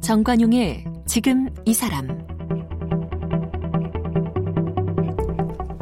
정관용의 0.00 0.84
지금 1.06 1.48
이 1.64 1.72
사람 1.72 2.08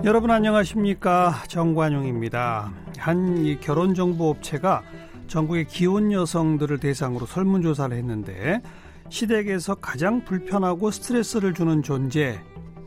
여러분 0.04 0.30
안녕하십니까 0.30 1.44
정관용입니다. 1.48 2.70
한 2.98 3.58
결혼정보업체가 3.60 4.82
전국의 5.28 5.66
기혼 5.66 6.12
여성들을 6.12 6.78
대상으로 6.78 7.24
설문조사를 7.24 7.96
했는데 7.96 8.60
시댁에서 9.08 9.76
가장 9.76 10.24
불편하고 10.24 10.90
스트레스를 10.90 11.54
주는 11.54 11.82
존재 11.82 12.38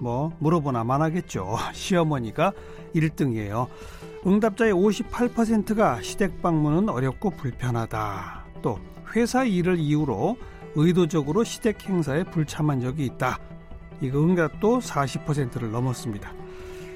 뭐 0.01 0.35
물어보나 0.39 0.83
만 0.83 1.01
하겠죠. 1.03 1.55
시어머니가 1.73 2.51
1등이에요. 2.95 3.67
응답자의 4.25 4.73
58%가 4.73 6.01
시댁 6.01 6.41
방문은 6.41 6.89
어렵고 6.89 7.29
불편하다. 7.31 8.45
또 8.63 8.79
회사 9.15 9.43
일을 9.43 9.77
이유로 9.77 10.37
의도적으로 10.75 11.43
시댁 11.43 11.87
행사에 11.87 12.23
불참한 12.23 12.81
적이 12.81 13.05
있다. 13.05 13.39
이거 14.01 14.23
응답도 14.23 14.79
40%를 14.79 15.71
넘었습니다. 15.71 16.33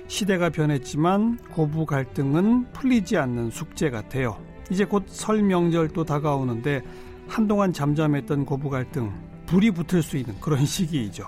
시대가 0.08 0.50
변했지만 0.50 1.38
고부 1.52 1.86
갈등은 1.86 2.72
풀리지 2.74 3.18
않는 3.18 3.52
숙제 3.52 3.90
같아요. 3.90 4.38
이제 4.72 4.84
곧 4.86 5.04
설 5.08 5.44
명절도 5.44 6.06
다가오는데 6.06 6.82
한동안 7.28 7.72
잠잠했던 7.74 8.46
고부 8.46 8.70
갈등 8.70 9.12
불이 9.46 9.72
붙을 9.72 10.02
수 10.02 10.18
있는 10.18 10.40
그런 10.40 10.66
시기이죠. 10.66 11.28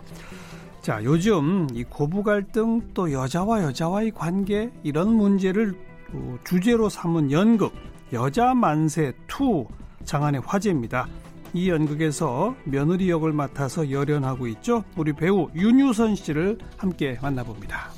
자, 0.87 1.03
요즘 1.03 1.67
이 1.73 1.83
고부 1.83 2.23
갈등 2.23 2.79
또 2.93 3.11
여자와 3.11 3.61
여자와의 3.63 4.11
관계 4.11 4.71
이런 4.83 5.15
문제를 5.15 5.73
주제로 6.45 6.87
삼은 6.87 7.29
연극 7.29 7.73
여자 8.13 8.53
만세 8.53 9.11
2 9.27 9.65
장안의 10.05 10.43
화제입니다. 10.45 11.05
이 11.53 11.69
연극에서 11.69 12.55
며느리 12.63 13.09
역을 13.09 13.33
맡아서 13.33 13.91
열연하고 13.91 14.47
있죠. 14.47 14.85
우리 14.95 15.11
배우 15.11 15.49
윤유선 15.53 16.15
씨를 16.15 16.57
함께 16.77 17.19
만나봅니다. 17.21 17.91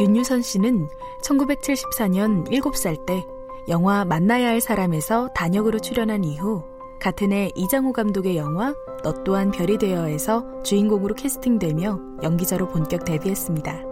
윤유선 0.00 0.40
씨는 0.40 0.88
1974년 1.22 2.48
7살 2.48 3.04
때 3.04 3.22
영화 3.68 4.06
만나야 4.06 4.48
할 4.48 4.62
사람에서 4.62 5.28
단역으로 5.34 5.80
출연한 5.80 6.24
이후 6.24 6.64
같은 7.06 7.30
해 7.30 7.52
이장호 7.54 7.92
감독의 7.92 8.36
영화 8.36 8.74
너 9.04 9.12
또한 9.22 9.52
별이 9.52 9.78
되어에서 9.78 10.64
주인공으로 10.64 11.14
캐스팅되며 11.14 12.00
연기자로 12.24 12.66
본격 12.66 13.04
데뷔했습니다. 13.04 13.84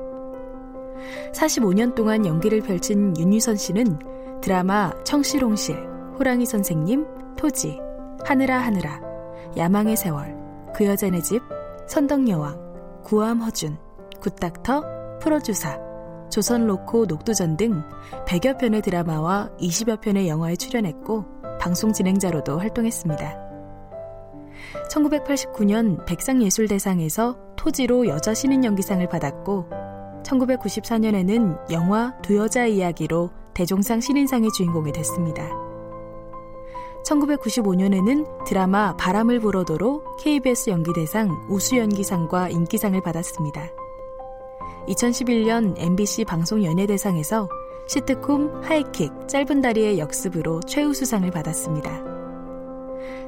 45년 1.33 1.95
동안 1.95 2.27
연기를 2.27 2.61
펼친 2.61 3.17
윤유선 3.17 3.55
씨는 3.55 4.41
드라마 4.43 4.91
청실홍실, 5.05 5.77
호랑이 6.19 6.45
선생님, 6.45 7.07
토지, 7.37 7.79
하늘아 8.25 8.59
하늘아, 8.59 9.01
야망의 9.57 9.97
세월, 9.97 10.37
그 10.75 10.85
여자 10.85 11.09
네 11.09 11.23
집, 11.23 11.41
선덕여왕, 11.87 13.03
구암 13.05 13.43
허준, 13.43 13.79
굿닥터, 14.23 15.19
프로주사, 15.21 15.79
조선 16.33 16.67
로코 16.67 17.07
녹두전 17.07 17.59
등 17.59 17.85
100여 18.27 18.59
편의 18.59 18.83
드라마와 18.83 19.51
20여 19.61 20.01
편의 20.01 20.27
영화에 20.27 20.57
출연했고 20.57 21.34
방송 21.65 21.95
진행자로도 21.95 22.59
활동했습니다. 22.59 23.39
1989년 24.91 26.05
백상예술대상에서 26.05 27.39
토지로 27.57 28.07
여자 28.07 28.35
신인 28.35 28.67
연기상을 28.67 29.09
받았고 29.09 29.71
1994년에는 30.25 31.73
영화 31.73 32.13
두 32.21 32.37
여자의 32.37 32.77
이야기로 32.77 33.31
대종상 33.55 34.03
신인상의 34.03 34.51
주인공이 34.55 34.93
됐습니다. 34.93 35.49
1995년에는 37.07 38.45
드라마 38.45 38.95
바람을 38.99 39.41
불어도로 39.41 40.19
KBS 40.19 40.69
연기대상 40.69 41.47
우수연기상과 41.49 42.51
인기상을 42.51 43.01
받았습니다. 43.01 43.71
2011년 44.89 45.77
MBC 45.79 46.27
방송연예대상에서 46.27 47.49
시트콤 47.87 48.63
하이킥 48.63 49.29
짧은 49.29 49.61
다리의 49.61 49.99
역습으로 49.99 50.61
최우수상을 50.61 51.31
받았습니다. 51.31 52.03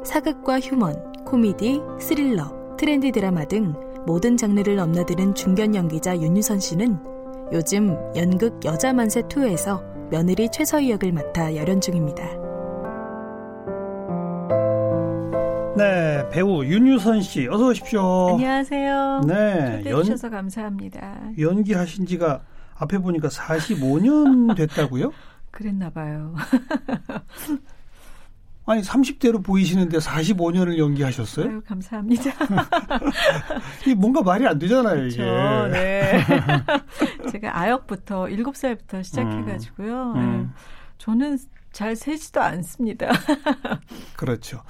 사극과 0.02 0.60
휴먼, 0.60 1.24
코미디, 1.24 1.80
스릴러, 2.00 2.76
트렌디 2.78 3.12
드라마 3.12 3.44
등 3.44 3.74
모든 4.06 4.36
장르를 4.36 4.76
넘나드는 4.76 5.34
중견 5.34 5.74
연기자 5.74 6.16
윤유선 6.16 6.60
씨는 6.60 6.98
요즘 7.52 7.96
연극 8.16 8.64
여자 8.64 8.92
만세 8.92 9.22
2에서 9.22 9.82
며느리 10.10 10.48
최서희 10.50 10.90
역을 10.90 11.12
맡아 11.12 11.54
열연 11.54 11.80
중입니다. 11.80 12.24
네, 15.76 16.26
배우 16.30 16.64
윤유선 16.64 17.20
씨 17.20 17.46
어서 17.48 17.66
오십시오. 17.66 18.30
안녕하세요. 18.30 19.20
네, 19.26 19.82
초대해 19.82 20.02
주셔서 20.02 20.30
감사합니다. 20.30 21.32
연기하신 21.38 22.06
지가 22.06 22.40
앞에 22.78 22.98
보니까 22.98 23.28
45년 23.28 24.54
됐다고요? 24.56 25.12
그랬나 25.50 25.90
봐요. 25.90 26.34
아니 28.68 28.82
30대로 28.82 29.42
보이시는데 29.44 29.98
45년을 29.98 30.76
연기하셨어요? 30.76 31.48
아유, 31.48 31.62
감사합니다. 31.64 32.24
이 33.86 33.94
뭔가 33.94 34.22
말이 34.22 34.44
안 34.44 34.58
되잖아요, 34.58 34.96
그렇죠. 34.96 35.22
이게. 35.22 35.68
네. 35.70 36.24
제가 37.30 37.56
아역부터 37.60 38.24
7살부터 38.24 39.04
시작해 39.04 39.44
가지고요. 39.44 40.12
음. 40.14 40.16
음. 40.16 40.42
네. 40.42 40.62
저는 40.98 41.38
잘 41.76 41.94
세지도 41.94 42.40
않습니다. 42.40 43.06
그렇죠. 44.16 44.62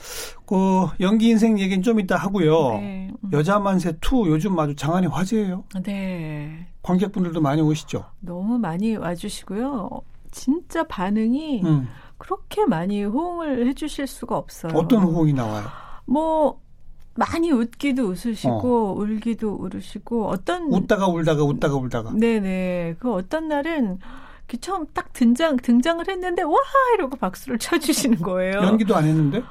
그 0.44 0.88
연기 0.98 1.28
인생 1.28 1.56
얘기는 1.56 1.80
좀 1.80 2.00
이따 2.00 2.16
하고요. 2.16 2.78
네. 2.80 3.12
음. 3.22 3.30
여자 3.32 3.60
만세 3.60 3.90
2 3.90 4.26
요즘 4.26 4.58
아주 4.58 4.74
장안의 4.74 5.08
화제예요. 5.10 5.62
네. 5.84 6.66
관객분들도 6.82 7.40
많이 7.40 7.62
오시죠. 7.62 8.06
너무 8.18 8.58
많이 8.58 8.96
와주시고요. 8.96 9.88
진짜 10.32 10.82
반응이 10.82 11.62
음. 11.62 11.86
그렇게 12.18 12.64
많이 12.64 13.04
호응을 13.04 13.68
해주실 13.68 14.08
수가 14.08 14.36
없어요. 14.36 14.72
어떤 14.74 15.04
호응이 15.04 15.32
나와요? 15.32 15.64
뭐 16.06 16.60
많이 17.14 17.52
웃기도 17.52 18.08
웃으시고 18.08 18.88
어. 18.88 18.92
울기도 18.94 19.54
울으시고 19.54 20.26
어떤 20.26 20.64
웃다가 20.72 21.06
울다가 21.06 21.44
웃다가 21.44 21.76
울다가. 21.76 22.12
네네. 22.14 22.96
그 22.98 23.12
어떤 23.12 23.46
날은 23.46 24.00
그 24.46 24.60
처음 24.60 24.86
딱 24.94 25.12
등장 25.12 25.56
등장을 25.56 26.06
했는데 26.08 26.42
와 26.42 26.56
이러고 26.94 27.16
박수를 27.16 27.58
쳐주시는 27.58 28.18
거예요. 28.18 28.58
연기도 28.62 28.94
안 28.94 29.04
했는데? 29.04 29.42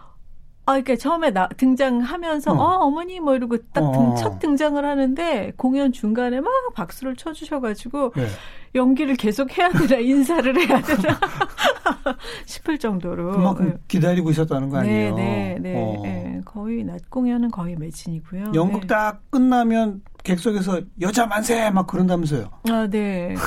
아, 0.67 0.71
그러니까 0.71 0.95
처음에 0.95 1.29
나 1.29 1.47
등장하면서 1.47 2.51
어, 2.51 2.55
어 2.55 2.85
어머니 2.85 3.19
뭐 3.19 3.35
이러고 3.35 3.57
딱첫 3.71 4.25
어. 4.25 4.39
등장을 4.39 4.83
하는데 4.83 5.53
공연 5.57 5.91
중간에 5.91 6.41
막 6.41 6.51
박수를 6.73 7.15
쳐주셔가지고 7.15 8.13
네. 8.15 8.25
연기를 8.73 9.15
계속 9.15 9.55
해야 9.57 9.69
되나 9.69 9.97
인사를 10.01 10.57
해야 10.57 10.81
되나 10.81 11.19
싶을 12.45 12.79
정도로 12.79 13.33
그만큼 13.33 13.69
네. 13.69 13.77
기다리고 13.87 14.31
있었다는 14.31 14.69
거 14.69 14.77
아니에요? 14.77 15.15
네, 15.15 15.59
네, 15.61 15.73
네. 15.73 15.75
어. 15.77 16.01
네. 16.01 16.41
거의 16.45 16.83
낮 16.83 17.09
공연은 17.11 17.51
거의 17.51 17.75
매진이고요. 17.75 18.53
연극 18.55 18.81
네. 18.81 18.87
딱 18.87 19.21
끝나면 19.29 20.01
객석에서 20.25 20.81
여자 21.01 21.25
만세 21.25 21.69
막 21.69 21.87
그런다면서요? 21.87 22.49
아, 22.69 22.87
네. 22.89 23.35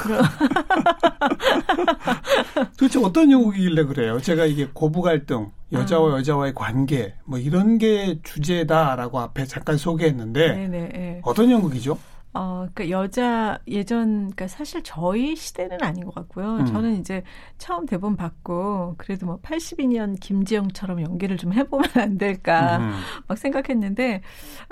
도대체 2.79 3.01
어떤 3.03 3.31
연극이길래 3.31 3.85
그래요? 3.85 4.21
제가 4.21 4.47
이게 4.47 4.69
고부 4.73 5.03
갈등, 5.03 5.51
여자와 5.73 6.15
아. 6.15 6.19
여자와의 6.19 6.55
관계 6.55 7.15
뭐 7.25 7.39
이런 7.39 7.77
게 7.79 8.21
주제다라고 8.23 9.19
앞에 9.19 9.45
잠깐 9.45 9.77
소개했는데 9.77 10.55
네네. 10.55 10.89
네. 10.89 11.21
어떤 11.25 11.51
연극이죠? 11.51 11.99
어, 12.35 12.69
그니까 12.73 12.91
여자 12.91 13.59
예전, 13.67 14.27
그니까 14.27 14.47
사실 14.47 14.83
저희 14.85 15.35
시대는 15.35 15.83
아닌 15.83 16.05
것 16.05 16.15
같고요. 16.15 16.59
음. 16.59 16.67
저는 16.67 17.01
이제 17.01 17.25
처음 17.57 17.87
대본 17.87 18.17
받고 18.17 18.95
그래도 18.99 19.27
뭐 19.27 19.41
82년 19.41 20.19
김지영처럼 20.21 21.03
연기를 21.03 21.37
좀 21.37 21.53
해보면 21.53 21.89
안 21.97 22.19
될까 22.19 22.79
음. 22.79 22.93
막 23.27 23.37
생각했는데 23.37 24.23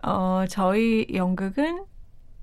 어, 0.05 0.45
저희 0.49 1.07
연극은 1.13 1.85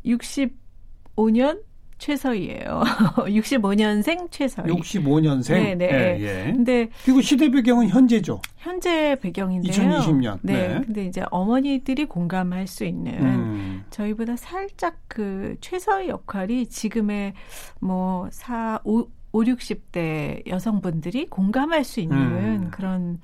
65년 0.06 1.62
최서희예요. 2.04 2.84
65년생 3.28 4.30
최서희. 4.30 4.68
65년생. 4.68 5.54
네, 5.54 5.76
네. 5.76 5.88
예, 6.20 6.22
예. 6.22 6.52
근데 6.52 6.90
그리고 7.06 7.22
시대 7.22 7.50
배경은 7.50 7.88
현재죠. 7.88 8.42
현재 8.58 9.16
배경인데요. 9.22 9.72
2020년. 9.72 10.40
네. 10.42 10.68
네. 10.68 10.82
근데 10.86 11.06
이제 11.06 11.24
어머니들이 11.32 12.06
공감할 12.06 12.68
수 12.68 12.84
있는 12.84 13.14
음. 13.24 13.84
저희보다 13.90 14.36
살짝 14.36 14.98
그 15.08 15.56
최서희 15.62 16.10
역할이 16.10 16.68
지금의 16.68 17.34
뭐 17.80 18.28
4, 18.32 18.82
5, 18.84 19.08
5 19.32 19.40
60대 19.42 20.46
여성분들이 20.48 21.28
공감할 21.28 21.86
수 21.86 22.02
있는 22.02 22.18
음. 22.18 22.68
그런 22.72 23.20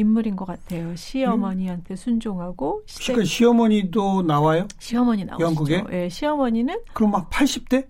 인물인 0.00 0.36
것 0.36 0.44
같아요. 0.44 0.94
시어머니한테 0.96 1.96
순종하고 1.96 2.82
시댁... 2.86 3.06
그러니까 3.14 3.24
시어머니도 3.28 4.22
나와요? 4.22 4.66
시어머니 4.78 5.24
나오죠. 5.24 5.44
연극에? 5.44 5.84
예, 5.92 6.08
시어머니는 6.08 6.80
그럼 6.92 7.12
막 7.12 7.30
80대? 7.30 7.86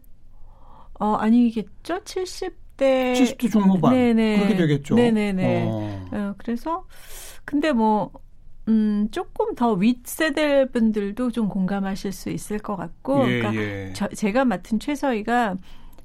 어, 0.98 1.14
아니겠죠. 1.14 2.00
70대 2.00 3.14
70대 3.14 3.50
중후반. 3.50 3.94
네네. 3.94 4.38
그렇게 4.38 4.56
되겠죠. 4.56 4.94
네네네. 4.94 5.64
어. 5.66 6.06
어, 6.12 6.34
그래서 6.36 6.84
근데 7.44 7.72
뭐 7.72 8.10
음, 8.68 9.08
조금 9.10 9.54
더 9.54 9.72
윗세대 9.72 10.70
분들도 10.70 11.30
좀 11.30 11.48
공감하실 11.48 12.12
수 12.12 12.30
있을 12.30 12.58
것 12.58 12.76
같고, 12.76 13.28
예, 13.28 13.38
그러니까 13.38 13.54
예. 13.54 13.92
저, 13.94 14.08
제가 14.08 14.44
맡은 14.44 14.78
최서희가 14.78 15.56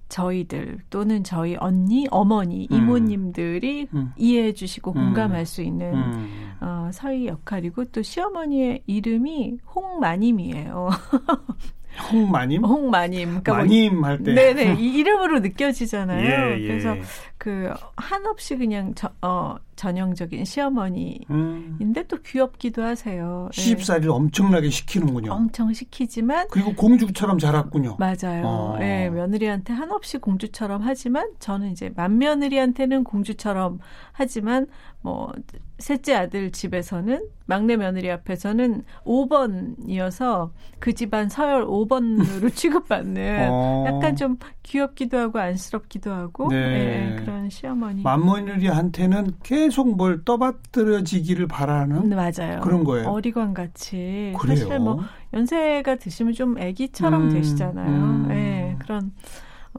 저희들 0.09 0.79
또는 0.89 1.23
저희 1.23 1.55
언니, 1.59 2.07
어머니, 2.11 2.67
음. 2.71 2.77
이모님들이 2.77 3.87
음. 3.93 4.13
이해해 4.17 4.53
주시고 4.53 4.91
음. 4.91 4.95
공감할 4.95 5.45
수 5.45 5.61
있는 5.61 5.93
음. 5.93 6.51
어, 6.61 6.89
서희 6.93 7.27
역할이고 7.27 7.85
또 7.85 8.01
시어머니의 8.01 8.83
이름이 8.85 9.59
홍마님이에요. 9.73 10.89
홍마님? 11.97 12.63
홍마님. 12.63 13.27
그러니까 13.27 13.51
뭐 13.53 13.61
마님 13.61 13.99
뭐, 13.99 14.09
할 14.09 14.23
때. 14.23 14.33
네네. 14.33 14.75
이 14.79 14.97
이름으로 14.97 15.39
느껴지잖아요. 15.39 16.25
예, 16.55 16.61
예. 16.61 16.67
그래서 16.67 16.95
그 17.37 17.71
한없이 17.95 18.57
그냥 18.57 18.93
저, 18.95 19.09
어, 19.21 19.55
전형적인 19.75 20.45
시어머니인데 20.45 21.25
음. 21.29 21.93
또 22.07 22.17
귀엽기도 22.25 22.81
하세요. 22.81 23.49
시집살이를 23.51 24.09
예. 24.09 24.13
엄청나게 24.13 24.69
시키는군요. 24.69 25.31
엄청 25.31 25.73
시키지만 25.73 26.47
그리고 26.49 26.73
공주처럼 26.73 27.37
자랐군요. 27.39 27.97
맞아요. 27.99 28.43
어. 28.45 28.77
예, 28.81 29.09
며느리한테 29.09 29.73
한없이 29.73 30.17
공주처럼 30.17 30.81
하지만 30.81 31.31
저는 31.39 31.71
이제 31.71 31.91
맏며느리한테는 31.95 33.03
공주처럼 33.03 33.79
하지만 34.11 34.67
뭐 35.05 35.31
셋째 35.77 36.15
아들 36.15 36.51
집에서는 36.51 37.27
막내 37.45 37.77
며느리 37.77 38.09
앞에서는 38.09 38.83
5번이어서 39.05 40.49
그 40.79 40.93
집안 40.93 41.29
서열 41.29 41.67
5번으로 41.67 42.49
취급받는 42.55 43.49
어. 43.51 43.83
약간 43.85 44.15
좀 44.15 44.37
귀엽기도 44.63 45.19
하고 45.19 45.37
안쓰럽기도 45.37 46.11
하고 46.11 46.49
네. 46.49 46.55
네, 46.57 47.15
그런 47.17 47.51
시어머니. 47.51 48.01
맏며느리한테는 48.01 49.33
계속 49.43 49.95
뭘 49.95 50.25
떠받들어지기를 50.25 51.47
바라는 51.47 52.09
네, 52.09 52.15
맞아요. 52.15 52.61
그런 52.61 52.83
거예요. 52.83 53.07
어리광 53.09 53.53
같이 53.53 54.33
그래요? 54.39 54.57
사실 54.57 54.79
뭐 54.79 55.01
연세가 55.35 55.97
드시면 55.97 56.33
좀 56.33 56.57
아기처럼 56.57 57.25
음, 57.25 57.29
되시잖아요. 57.29 58.03
음. 58.03 58.27
네, 58.27 58.75
그런 58.79 59.11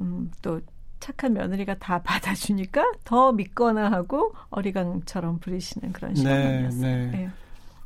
음, 0.00 0.30
또 0.40 0.60
착한 1.06 1.34
며느리가 1.34 1.74
다 1.74 2.02
받아주니까 2.04 2.84
더 3.04 3.30
믿거나 3.32 3.92
하고 3.92 4.32
어리광처럼 4.50 5.38
부리시는 5.38 5.92
그런. 5.92 6.14
네, 6.14 6.68
네. 6.80 7.06
네. 7.12 7.28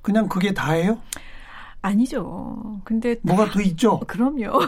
그냥 0.01 0.27
그게 0.27 0.55
다예요? 0.55 0.99
아니죠. 1.83 2.81
근데 2.85 3.17
뭐가 3.23 3.51
더 3.51 3.61
있죠? 3.63 4.01
그럼요. 4.09 4.59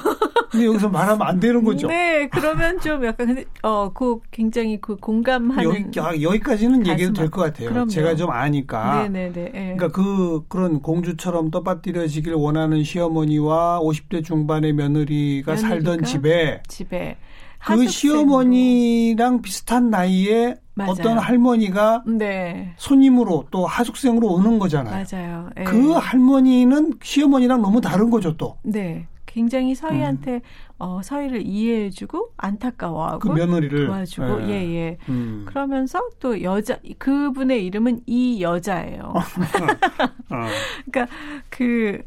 근데 0.51 0.67
여기서 0.67 0.89
말하면 0.91 1.27
안 1.27 1.41
되는 1.41 1.63
거죠. 1.65 1.87
네, 1.89 2.29
그러면 2.29 2.79
좀 2.81 3.05
약간 3.05 3.27
근데 3.29 3.45
어그 3.63 4.21
굉장히 4.31 4.79
그 4.81 4.97
공감하는 4.97 5.65
여기 5.65 6.01
아, 6.01 6.13
여기까지는 6.21 6.87
얘기해도 6.87 7.13
될 7.15 7.31
것 7.31 7.43
같아요. 7.43 7.69
그럼요. 7.71 7.89
제가 7.89 8.15
좀 8.17 8.31
아니까. 8.31 9.09
네, 9.09 9.31
네, 9.31 9.33
네. 9.33 9.51
그러니까 9.77 9.89
그 9.89 10.45
그런 10.49 10.81
공주처럼 10.83 11.51
떠받들여지길 11.51 12.35
원하는 12.35 12.83
시어머니와 12.85 13.81
50대 13.81 14.25
중반의 14.25 14.73
며느리가, 14.75 15.53
며느리가 15.53 15.57
살던 15.57 16.05
집에 16.05 16.63
집에 16.69 17.17
그 17.65 17.87
시어머니랑 17.87 19.43
비슷한 19.43 19.91
나이에 19.91 20.57
맞아요. 20.75 20.91
어떤 20.91 21.19
할머니가 21.19 22.03
네. 22.07 22.75
손님으로 22.77 23.47
또 23.51 23.67
하숙생으로 23.67 24.27
오는 24.29 24.59
거잖아요. 24.59 25.05
맞아요. 25.11 25.51
네. 25.55 25.65
그 25.65 25.93
할머니는 25.93 26.95
시어머니랑 27.03 27.61
너무 27.61 27.81
다른 27.81 28.11
거죠, 28.11 28.37
또. 28.37 28.57
네. 28.63 29.07
굉장히 29.27 29.75
서희한테 29.75 30.35
음. 30.35 30.41
어, 30.79 31.01
서희를 31.03 31.43
이해해주고 31.47 32.33
안타까워하고 32.37 33.19
그 33.21 33.29
며느리를 33.29 33.87
도와주고 33.87 34.43
예예. 34.43 34.51
예, 34.51 34.75
예. 34.75 34.99
음. 35.09 35.45
그러면서 35.47 36.01
또 36.21 36.43
여자 36.43 36.77
그분의 36.99 37.65
이름은 37.65 38.03
이 38.07 38.43
여자예요. 38.43 39.15
어. 39.15 39.21
그러니까 40.91 41.15
그 41.49 42.03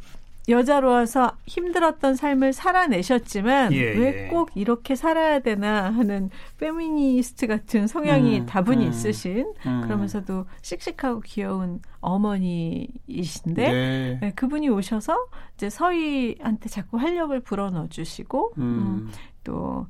여자로 0.48 0.90
와서 0.90 1.32
힘들었던 1.48 2.16
삶을 2.16 2.54
살아내셨지만 2.54 3.74
예, 3.74 3.82
왜꼭 3.94 4.52
예. 4.56 4.62
이렇게 4.62 4.96
살아야 4.96 5.40
되나 5.40 5.92
하는 5.92 6.30
페미니스트 6.60 7.48
같은 7.48 7.88
성향이 7.88 8.42
음, 8.42 8.46
다분히 8.46 8.86
음, 8.86 8.90
있으신 8.90 9.54
음. 9.66 9.82
그러면서도 9.82 10.46
씩씩하고 10.62 11.22
귀여운 11.22 11.82
어머니이신데 12.02 13.72
네. 13.72 14.20
네, 14.22 14.32
그분이 14.36 14.70
오셔서 14.70 15.18
이제 15.56 15.70
서희한테 15.70 16.70
자꾸 16.70 16.98
활력을 16.98 17.40
불어넣어 17.40 17.88
주시고 17.88 18.54
음. 18.58 18.62
음, 18.64 19.12
또 19.44 19.88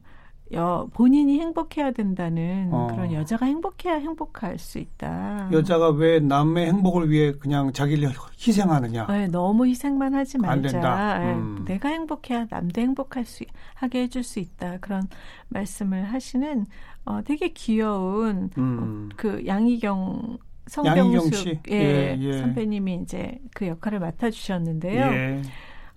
여, 0.53 0.88
본인이 0.94 1.39
행복해야 1.39 1.92
된다는 1.92 2.69
어. 2.71 2.88
그런 2.92 3.12
여자가 3.12 3.47
행복해야 3.47 3.95
행복할 3.95 4.59
수 4.59 4.77
있다. 4.77 5.50
여자가 5.51 5.89
왜 5.89 6.19
남의 6.19 6.68
행복을 6.68 7.09
위해 7.09 7.31
그냥 7.33 7.74
자기를 7.74 8.12
희생하느냐? 8.39 9.07
네, 9.07 9.27
너무 9.27 9.65
희생만 9.65 10.13
하지 10.13 10.38
말자. 10.38 10.53
안 10.53 10.62
된다. 10.62 11.19
네, 11.19 11.33
음. 11.33 11.65
내가 11.65 11.89
행복해야 11.89 12.45
남도 12.50 12.80
행복할 12.80 13.25
수 13.25 13.44
하게 13.74 14.03
해줄 14.03 14.24
수 14.24 14.39
있다. 14.39 14.77
그런 14.81 15.07
말씀을 15.50 16.03
하시는 16.03 16.65
어, 17.06 17.21
되게 17.24 17.50
귀여운 17.50 18.50
음. 18.57 19.09
어, 19.12 19.15
그 19.18 19.45
양희경 19.45 20.38
성병숙 20.68 21.69
예, 21.69 21.75
예, 21.75 22.18
예. 22.19 22.39
선배님이 22.39 22.95
이제 23.03 23.39
그 23.53 23.68
역할을 23.68 24.00
맡아주셨는데요. 24.00 25.42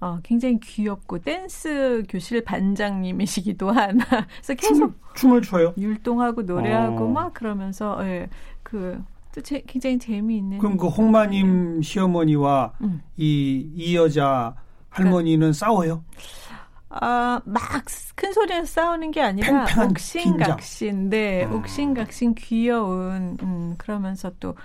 예. 0.03 0.05
어, 0.05 0.21
굉장히 0.23 0.59
귀엽고 0.61 1.19
댄스 1.21 2.05
교실 2.09 2.45
반장님이시기도 2.45 3.71
하나. 3.71 4.05
그래서 4.43 4.55
계속 4.55 4.95
춤, 5.15 5.35
을 5.35 5.43
춰요. 5.43 5.75
율동하고 5.77 6.43
노래하고 6.43 7.05
어. 7.05 7.09
막 7.09 7.35
그러면서 7.35 7.99
예, 8.07 8.29
그또 8.63 9.43
굉장히 9.67 9.99
재미있는. 9.99 10.59
그럼 10.59 10.77
그 10.77 10.87
홍마님 10.87 11.83
시어머니와 11.83 12.73
음. 12.83 13.03
이, 13.17 13.71
이 13.75 13.97
여자 13.97 14.55
할머니는 14.91 15.39
그러니까, 15.39 15.53
싸워요? 15.53 16.05
아, 16.91 17.41
막 17.45 18.09
큰 18.19 18.33
소리에서 18.33 18.67
싸우는 18.67 19.13
게 19.13 19.23
아니라 19.23 19.65
옥신각신, 19.89 21.09
네, 21.09 21.45
어. 21.45 21.55
옥신각신 21.55 22.35
귀여운, 22.35 23.39
음, 23.43 23.75
그러면서 23.79 24.33
또 24.41 24.57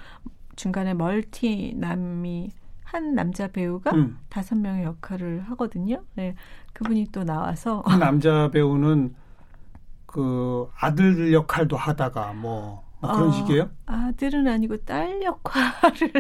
중간에 0.55 0.95
멀티 0.95 1.73
남이 1.77 2.49
한 2.93 3.15
남자 3.15 3.47
배우가 3.47 3.91
음. 3.91 4.19
다섯 4.29 4.55
명의 4.55 4.83
역할을 4.83 5.41
하거든요. 5.49 6.03
네. 6.13 6.35
그분이 6.73 7.07
또 7.11 7.23
나와서 7.23 7.81
그 7.81 7.95
남자 7.95 8.49
배우는 8.51 9.15
그 10.05 10.69
아들 10.79 11.33
역할도 11.33 11.75
하다가 11.75 12.33
뭐, 12.33 12.83
뭐 12.99 13.11
그런 13.11 13.29
어, 13.29 13.31
식이에요? 13.31 13.69
아들은 13.87 14.47
아니고 14.47 14.77
딸 14.85 15.23
역할을 15.23 16.11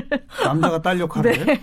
남자가 0.43 0.81
딸 0.81 0.99
역할을 1.01 1.31
네. 1.31 1.61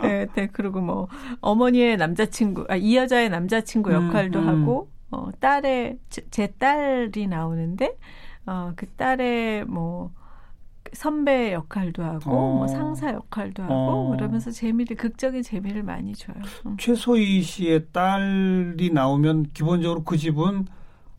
네, 0.00 0.26
네, 0.32 0.48
그리고 0.52 0.80
뭐 0.80 1.08
어머니의 1.40 1.96
남자친구, 1.96 2.66
아, 2.68 2.76
이 2.76 2.96
여자의 2.96 3.30
남자친구 3.30 3.90
음, 3.90 3.94
역할도 4.08 4.38
음, 4.38 4.48
음. 4.48 4.48
하고 4.48 4.90
어, 5.10 5.30
딸의 5.40 5.98
제, 6.08 6.22
제 6.30 6.46
딸이 6.46 7.26
나오는데 7.26 7.98
어, 8.46 8.72
그 8.76 8.86
딸의 8.90 9.64
뭐 9.64 10.12
선배 10.94 11.52
역할도 11.52 12.02
하고 12.02 12.30
어. 12.30 12.54
뭐 12.56 12.66
상사 12.66 13.12
역할도 13.12 13.62
하고 13.62 13.74
어. 13.74 14.10
그러면서 14.16 14.50
재미를 14.50 14.96
극적인 14.96 15.42
재미를 15.42 15.82
많이 15.82 16.14
줘요. 16.14 16.36
음. 16.66 16.76
최소희 16.78 17.42
씨의 17.42 17.86
딸이 17.92 18.90
나오면 18.92 19.50
기본적으로 19.52 20.04
그 20.04 20.16
집은 20.16 20.66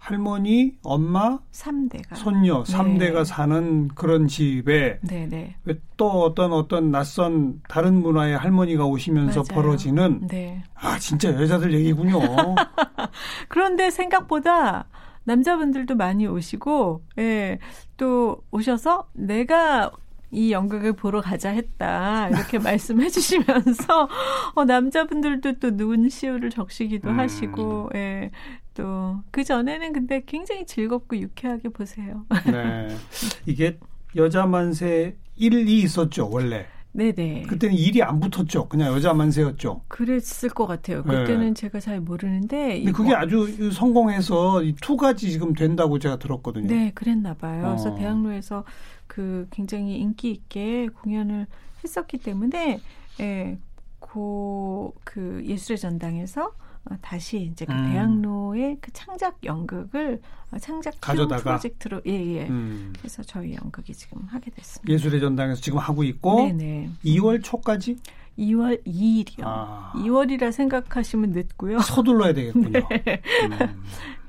할머니, 0.06 0.76
엄마, 0.84 1.40
3대가 1.52 2.16
손녀, 2.16 2.64
네. 2.64 2.74
3대가 2.74 3.26
사는 3.26 3.88
그런 3.88 4.28
집에 4.28 5.00
네, 5.02 5.28
네. 5.28 5.56
또 5.98 6.08
어떤 6.22 6.54
어떤 6.54 6.92
낯선 6.92 7.60
다른 7.68 8.04
문화의 8.04 8.38
할머니가 8.38 8.86
오시면서 8.86 9.44
맞아요. 9.50 9.62
벌어지는 9.62 10.28
네. 10.28 10.64
아 10.76 11.00
진짜 11.00 11.30
여자들 11.34 11.74
얘기군요. 11.74 12.20
그런데 13.50 13.90
생각보다 13.90 14.86
남자분들도 15.26 15.96
많이 15.96 16.26
오시고, 16.28 17.04
예, 17.20 17.60
또 17.98 18.44
오셔서 18.52 19.10
내가 19.14 19.92
이 20.32 20.52
연극을 20.52 20.94
보러 20.94 21.22
가자 21.22 21.50
했다. 21.50 22.30
이렇게 22.30 22.58
말씀해 22.60 23.10
주시면서, 23.10 24.10
어, 24.56 24.66
남자분들도 24.66 25.60
또 25.60 25.72
눈시울을 25.72 26.50
적시기도 26.50 27.10
음. 27.10 27.20
하시고, 27.20 27.90
예, 27.96 28.32
또, 28.74 29.22
그 29.32 29.44
전에는 29.44 29.94
근데 29.94 30.24
굉장히 30.26 30.66
즐겁고 30.66 31.18
유쾌하게 31.18 31.70
보세요. 31.70 32.26
네. 32.46 32.88
이게 33.46 33.80
여자 34.16 34.46
만세 34.46 35.18
1, 35.36 35.68
2 35.68 35.82
있었죠, 35.82 36.30
원래. 36.30 36.68
네네. 36.96 37.44
그때는 37.44 37.76
일이 37.76 38.02
안 38.02 38.20
붙었죠. 38.22 38.70
그냥 38.70 38.94
여자 38.94 39.14
만세였죠. 39.14 39.82
그랬을 39.90 40.50
것 40.50 40.66
같아요. 40.66 41.04
그때는 41.04 41.48
네. 41.48 41.54
제가 41.54 41.82
잘 41.82 42.00
모르는데. 42.00 42.78
근데 42.78 42.92
그게 42.94 43.14
아주 43.14 43.72
성공해서 43.72 44.64
이 44.64 44.74
투가지 44.82 45.30
지금 45.30 45.54
된다고 45.54 46.00
제가 46.00 46.18
들었거든요. 46.18 46.68
네, 46.68 46.92
그랬나 46.96 47.34
봐요. 47.34 47.66
어. 47.66 47.70
그래서 47.72 47.96
대학로에서 47.96 48.64
그 49.08 49.48
굉장히 49.52 49.98
인기 49.98 50.32
있게 50.32 50.88
공연을 50.88 51.48
했었기 51.84 52.20
때문에, 52.20 52.80
예, 53.20 53.58
고, 54.00 54.96
그 55.04 55.44
예술의 55.46 55.78
전당에서 55.78 56.46
어, 56.46 56.52
다시 57.02 57.50
이제 57.52 57.66
그 57.66 57.74
음. 57.74 57.92
대학로의 57.92 58.78
그 58.80 58.92
창작 58.94 59.38
연극을 59.44 60.22
어, 60.52 60.58
창작 60.60 60.96
가져다가 61.02 61.42
프로젝트로 61.42 62.02
예예. 62.06 62.36
예. 62.36 62.48
음. 62.48 62.94
그래서 62.98 63.24
저희 63.24 63.56
연극이 63.56 63.94
지금 63.94 64.22
하게 64.28 64.52
됐습니다. 64.52 64.94
예술의 64.94 65.20
전당에서 65.20 65.62
지금 65.62 65.80
하고 65.80 66.04
있고 66.04 66.48
네네. 66.48 66.90
2월 67.06 67.44
초까지 67.44 67.98
2월 68.38 68.86
2일이요. 68.86 69.44
아. 69.44 69.94
2월이라 69.96 70.52
생각하시면 70.52 71.32
늦고요. 71.32 71.80
서둘러야 71.80 72.34
되겠군요. 72.34 72.70
네. 72.90 73.22
음. 73.44 73.84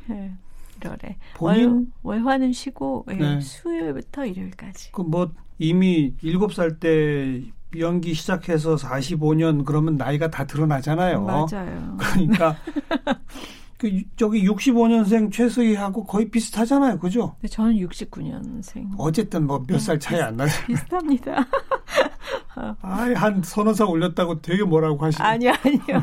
네. 0.08 0.36
1월에 0.80 1.14
본인 1.34 1.92
월, 2.02 2.20
월화는 2.20 2.52
쉬고 2.52 3.06
예, 3.10 3.14
네. 3.14 3.40
수요일부터 3.40 4.26
일요일까지. 4.26 4.92
그뭐 4.92 5.32
이미 5.58 6.14
7살 6.22 6.80
때 6.80 7.42
연기 7.78 8.14
시작해서 8.14 8.76
45년 8.76 9.64
그러면 9.64 9.96
나이가 9.96 10.30
다 10.30 10.44
드러나잖아요. 10.46 11.22
맞아요. 11.22 11.96
그러니까 11.98 12.56
그 13.78 13.90
저기 14.16 14.42
65년생 14.46 15.30
최수희하고 15.30 16.04
거의 16.04 16.30
비슷하잖아요. 16.30 16.98
그죠? 16.98 17.36
네, 17.42 17.48
저는 17.48 17.74
69년생. 17.74 18.88
어쨌든 18.96 19.46
뭐 19.46 19.58
몇 19.68 19.78
살 19.78 20.00
차이 20.00 20.20
안 20.20 20.36
나요. 20.36 20.48
비슷합니다. 20.66 21.46
아이, 22.80 23.12
한 23.12 23.42
서너 23.42 23.74
살 23.74 23.86
올렸다고 23.86 24.40
되게 24.40 24.64
뭐라고 24.64 25.04
하시네. 25.04 25.22
아니요, 25.22 25.52
아니요. 25.62 26.02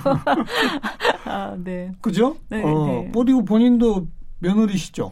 아, 1.25 1.55
네. 1.57 1.91
그죠? 1.99 2.35
네, 2.49 2.61
어, 2.63 2.85
네. 2.85 3.11
그리고 3.11 3.43
본인도 3.43 4.07
며느리시죠? 4.37 5.11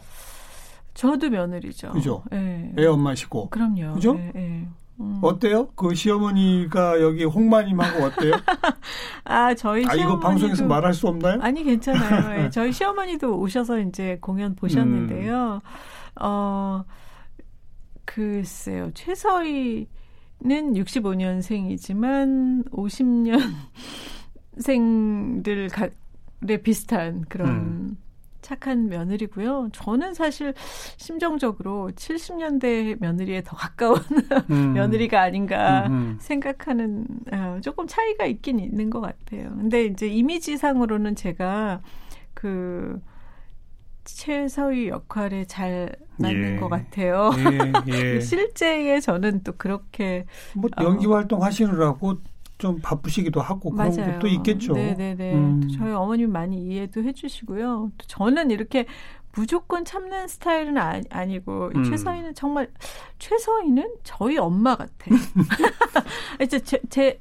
저도 1.02 1.30
며느리죠. 1.30 1.90
그죠? 1.90 2.22
네. 2.30 2.72
애 2.78 2.86
엄마시고. 2.86 3.50
그럼요. 3.50 3.94
그죠? 3.94 4.14
네, 4.14 4.30
네. 4.32 4.68
음. 5.00 5.18
어때요? 5.20 5.66
그 5.74 5.96
시어머니가 5.96 7.02
여기 7.02 7.24
홍마님하고 7.24 8.04
어때요? 8.04 8.34
아 9.24 9.52
저희 9.54 9.84
아 9.88 9.94
이거 9.94 10.20
방송에서 10.20 10.64
말할 10.64 10.94
수 10.94 11.08
없나요? 11.08 11.40
아니 11.42 11.64
괜찮아요. 11.64 12.28
네, 12.28 12.50
저희 12.54 12.72
시어머니도 12.72 13.36
오셔서 13.36 13.80
이제 13.80 14.16
공연 14.20 14.54
보셨는데요. 14.54 15.54
음. 15.54 15.60
어 16.20 16.84
글쎄요 18.04 18.92
최서희는 18.94 19.88
65년생이지만 20.44 22.70
50년생들에 24.56 26.62
비슷한 26.62 27.24
그런 27.28 27.48
음. 27.48 27.96
착한 28.42 28.88
며느리고요. 28.88 29.70
저는 29.72 30.14
사실 30.14 30.52
심정적으로 30.98 31.90
70년대 31.94 32.98
며느리에 33.00 33.42
더 33.44 33.56
가까운 33.56 33.96
음. 34.50 34.72
며느리가 34.74 35.20
아닌가 35.20 35.86
음음. 35.86 36.18
생각하는 36.20 37.06
어, 37.32 37.58
조금 37.62 37.86
차이가 37.86 38.26
있긴 38.26 38.58
있는 38.58 38.90
것 38.90 39.00
같아요. 39.00 39.50
근데 39.56 39.84
이제 39.84 40.06
이미지상으로는 40.08 41.14
제가 41.14 41.80
그 42.34 43.00
최서희 44.04 44.88
역할에 44.88 45.44
잘 45.44 45.94
맞는 46.18 46.54
예. 46.54 46.56
것 46.56 46.68
같아요. 46.68 47.30
예, 47.38 47.72
예. 47.86 48.20
실제에 48.20 49.00
저는 49.00 49.42
또 49.44 49.52
그렇게 49.56 50.26
뭐 50.54 50.68
연기 50.80 51.06
어, 51.06 51.12
활동 51.14 51.42
하시느라고 51.42 52.18
좀 52.62 52.78
바쁘시기도 52.80 53.40
하고 53.40 53.70
그런 53.70 53.92
맞아요. 53.92 54.12
것도 54.12 54.28
있겠죠. 54.28 54.72
네네네. 54.72 55.34
음. 55.34 55.68
저희 55.76 55.92
어머님 55.92 56.30
많이 56.30 56.64
이해도 56.64 57.02
해주시고요. 57.02 57.90
저는 58.06 58.52
이렇게 58.52 58.86
무조건 59.34 59.84
참는 59.84 60.28
스타일은 60.28 60.78
아, 60.78 61.24
니고 61.24 61.72
음. 61.74 61.82
최서희는 61.82 62.36
정말 62.36 62.70
최서희는 63.18 63.96
저희 64.04 64.38
엄마 64.38 64.76
같아. 64.76 64.92
이제 66.40 66.60
제, 66.60 66.78
제 66.88 67.20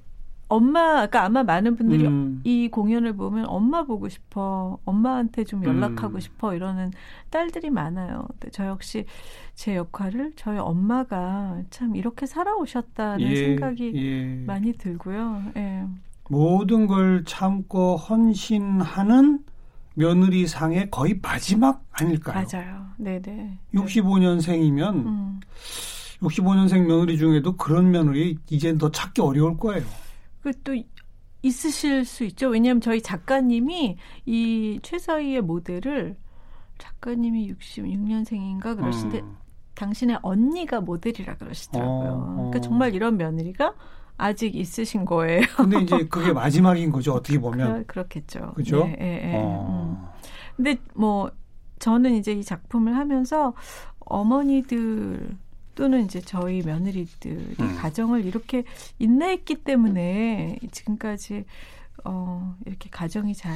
엄마, 0.51 1.07
가 1.07 1.23
아마 1.23 1.43
많은 1.43 1.77
분들이 1.77 2.05
음. 2.05 2.41
이 2.43 2.67
공연을 2.67 3.15
보면 3.15 3.45
엄마 3.47 3.83
보고 3.83 4.09
싶어, 4.09 4.77
엄마한테 4.83 5.45
좀 5.45 5.63
연락하고 5.63 6.15
음. 6.15 6.19
싶어 6.19 6.53
이러는 6.53 6.91
딸들이 7.29 7.69
많아요. 7.69 8.27
근데 8.27 8.49
저 8.51 8.67
역시 8.67 9.05
제 9.55 9.77
역할을 9.77 10.33
저희 10.35 10.57
엄마가 10.57 11.61
참 11.69 11.95
이렇게 11.95 12.25
살아오셨다는 12.25 13.21
예, 13.21 13.35
생각이 13.35 13.93
예. 13.95 14.45
많이 14.45 14.73
들고요. 14.73 15.41
예. 15.55 15.85
모든 16.27 16.85
걸 16.85 17.23
참고 17.25 17.95
헌신하는 17.95 19.39
며느리 19.95 20.47
상의 20.47 20.91
거의 20.91 21.17
마지막 21.21 21.85
아닐까요? 21.93 22.45
맞아요. 22.51 22.87
네네. 22.97 23.57
65년생이면 23.73 24.95
음. 24.95 25.39
65년생 26.21 26.87
며느리 26.87 27.17
중에도 27.17 27.55
그런 27.55 27.89
며느리 27.91 28.37
이제는 28.49 28.77
더 28.77 28.91
찾기 28.91 29.21
어려울 29.21 29.55
거예요. 29.55 29.85
그또 30.41 30.75
있으실 31.41 32.05
수 32.05 32.23
있죠. 32.25 32.49
왜냐하면 32.49 32.81
저희 32.81 33.01
작가님이 33.01 33.97
이 34.25 34.79
최서희의 34.83 35.41
모델을 35.41 36.15
작가님이 36.77 37.53
66년생인가 37.53 38.75
그러신데 38.75 39.19
음. 39.21 39.37
당신의 39.75 40.19
언니가 40.21 40.81
모델이라 40.81 41.37
그러시더라고요. 41.37 42.09
어, 42.09 42.15
어. 42.15 42.35
그러니까 42.35 42.59
정말 42.61 42.93
이런 42.93 43.17
며느리가 43.17 43.73
아직 44.17 44.55
있으신 44.55 45.05
거예요. 45.05 45.41
근데 45.57 45.81
이제 45.81 46.07
그게 46.07 46.31
마지막인 46.31 46.91
거죠. 46.91 47.13
어떻게 47.13 47.37
보면. 47.39 47.85
그렇, 47.87 48.07
겠죠 48.07 48.53
그죠? 48.55 48.85
네, 48.85 48.95
네, 48.99 49.21
네. 49.25 49.33
어. 49.35 49.97
음. 49.97 50.07
근데 50.55 50.77
뭐 50.93 51.31
저는 51.79 52.15
이제 52.15 52.33
이 52.33 52.43
작품을 52.43 52.95
하면서 52.95 53.53
어머니들 53.99 55.35
또는 55.75 56.05
이제 56.05 56.21
저희 56.21 56.61
며느리들이 56.61 57.55
음. 57.59 57.77
가정을 57.77 58.25
이렇게 58.25 58.63
인내했기 58.99 59.63
때문에 59.63 60.59
지금까지 60.71 61.45
어 62.03 62.55
이렇게 62.65 62.89
가정이 62.89 63.33
잘 63.35 63.53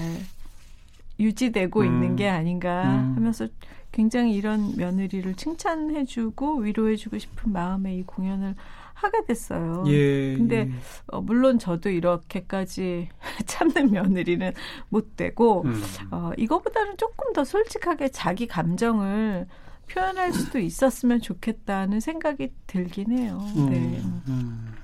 유지되고 1.20 1.82
음. 1.82 1.86
있는 1.86 2.16
게 2.16 2.30
아닌가 2.30 2.84
음. 2.84 3.16
하면서 3.16 3.48
굉장히 3.92 4.34
이런 4.36 4.76
며느리를 4.76 5.36
칭찬해주고 5.36 6.58
위로해주고 6.58 7.18
싶은 7.18 7.54
마음에 7.54 7.96
이 7.96 8.04
공연을 8.04 8.56
하게 8.94 9.26
됐어요. 9.26 9.84
예. 9.88 10.36
근데 10.36 10.70
어, 11.08 11.22
물론 11.22 11.60
저도 11.60 11.90
이렇게까지 11.90 13.10
참는 13.46 13.92
며느리는 13.92 14.52
못 14.90 15.16
되고 15.16 15.64
음. 15.64 15.82
어, 16.12 16.32
이거보다는 16.38 16.98
조금 16.98 17.34
더 17.34 17.44
솔직하게 17.44 18.10
자기 18.10 18.48
감정을 18.48 19.48
표현할 19.88 20.34
수도 20.34 20.60
있었으면 20.60 21.22
좋겠다는 21.22 22.00
생각이 22.00 22.52
들긴 22.68 23.18
해요. 23.18 23.40
음, 23.56 23.70
네. 23.70 24.02
음. 24.28 24.76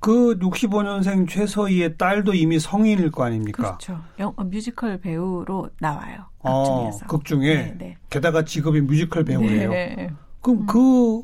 그 0.00 0.38
65년생 0.38 1.28
최서희의 1.28 1.98
딸도 1.98 2.32
이미 2.32 2.58
성인일 2.58 3.10
거 3.10 3.24
아닙니까? 3.24 3.76
그렇죠. 3.76 4.00
영, 4.18 4.32
어, 4.36 4.44
뮤지컬 4.44 4.98
배우로 4.98 5.68
나와요. 5.78 6.24
극 6.38 6.64
중에서. 6.64 7.04
어, 7.04 7.06
극 7.06 7.24
중에. 7.26 7.54
네, 7.54 7.74
네. 7.78 7.96
게다가 8.08 8.44
직업이 8.44 8.80
뮤지컬 8.80 9.24
배우예요. 9.24 9.70
네. 9.70 10.10
그럼 10.40 10.60
음. 10.60 10.66
그, 10.66 11.22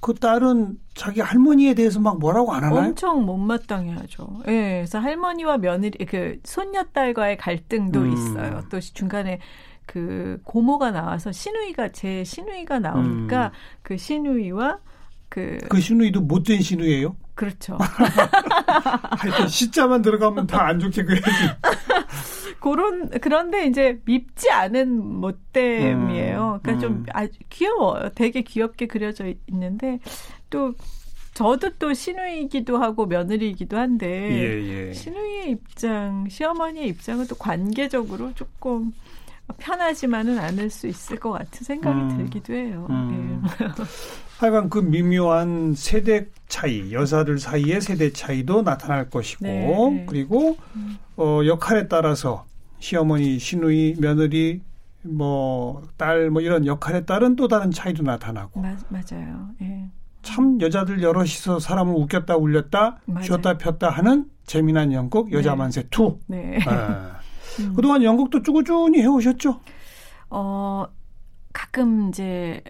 그 0.00 0.14
딸은 0.14 0.78
자기 0.94 1.20
할머니에 1.20 1.74
대해서 1.74 2.00
막 2.00 2.18
뭐라고 2.18 2.52
안 2.52 2.64
하나요? 2.64 2.88
엄청 2.88 3.24
못마땅해 3.24 3.92
하죠. 3.92 4.40
예. 4.48 4.50
네, 4.50 4.72
그래서 4.78 4.98
할머니와 4.98 5.58
며느리, 5.58 6.04
그, 6.04 6.40
손녀딸과의 6.42 7.36
갈등도 7.36 8.00
음. 8.00 8.12
있어요. 8.12 8.62
또 8.68 8.80
중간에 8.80 9.38
그 9.88 10.38
고모가 10.44 10.90
나와서 10.90 11.32
시누이가 11.32 11.92
제 11.92 12.22
시누이가 12.22 12.78
나오니까 12.78 13.46
음. 13.46 13.50
그 13.82 13.96
신우이와 13.96 14.80
그, 15.30 15.58
그 15.70 15.80
신우이도 15.80 16.20
못된 16.20 16.60
신우예요? 16.60 17.16
그렇죠. 17.34 17.78
하여튼 19.18 19.48
시자만 19.48 20.02
들어가면 20.02 20.46
다 20.46 20.66
안 20.66 20.78
좋게 20.78 21.04
그래야지. 21.04 21.30
그런 22.60 23.08
그런데 23.20 23.66
이제 23.66 23.98
밉지 24.04 24.50
않은 24.50 25.20
못됨이에요. 25.20 26.60
그러니까 26.62 26.72
음. 26.72 26.80
좀 26.80 27.06
아주 27.14 27.32
귀여워요. 27.48 28.10
되게 28.14 28.42
귀엽게 28.42 28.86
그려져 28.88 29.32
있는데 29.46 30.00
또 30.50 30.74
저도 31.32 31.70
또 31.78 31.94
신우이기도 31.94 32.76
하고 32.76 33.06
며느리이기도 33.06 33.78
한데 33.78 34.06
예, 34.06 34.88
예. 34.88 34.92
신우이의 34.92 35.50
입장, 35.52 36.28
시어머니의 36.28 36.88
입장은 36.88 37.26
또 37.26 37.36
관계적으로 37.36 38.34
조금 38.34 38.92
편하지만은 39.56 40.38
않을 40.38 40.70
수 40.70 40.86
있을 40.86 41.18
것 41.18 41.32
같은 41.32 41.64
생각이 41.64 41.98
음. 41.98 42.16
들기도 42.16 42.52
해요. 42.52 42.86
음. 42.90 43.42
네. 43.58 43.66
하여간 44.38 44.70
그 44.70 44.78
미묘한 44.78 45.74
세대 45.74 46.26
차이, 46.46 46.92
여자들 46.92 47.38
사이의 47.38 47.80
세대 47.80 48.12
차이도 48.12 48.62
나타날 48.62 49.10
것이고, 49.10 49.44
네. 49.44 50.06
그리고 50.08 50.56
음. 50.76 50.98
어, 51.16 51.40
역할에 51.44 51.88
따라서 51.88 52.44
시어머니, 52.78 53.38
시누이, 53.38 53.96
며느리, 53.98 54.62
뭐, 55.02 55.82
딸, 55.96 56.30
뭐 56.30 56.40
이런 56.40 56.66
역할에 56.66 57.04
따른 57.04 57.34
또 57.34 57.48
다른 57.48 57.70
차이도 57.70 58.04
나타나고. 58.04 58.60
마, 58.60 58.76
맞아요. 58.88 59.48
예. 59.62 59.88
참 60.22 60.60
여자들 60.60 61.02
여럿이서 61.02 61.58
사람을 61.58 61.94
웃겼다 61.94 62.36
울렸다 62.36 62.98
맞아요. 63.06 63.24
쉬었다 63.24 63.56
폈다 63.56 63.88
하는 63.88 64.26
재미난 64.46 64.92
연극 64.92 65.32
여자 65.32 65.52
네. 65.52 65.56
만세 65.56 65.80
2. 65.82 65.86
네. 66.26 66.58
네. 66.58 66.58
음. 67.60 67.74
그동안 67.74 68.02
연극도 68.02 68.42
쭈구쭈니 68.42 69.00
해오셨죠? 69.00 69.60
어 70.30 70.86
가끔 71.52 72.08
이제 72.08 72.62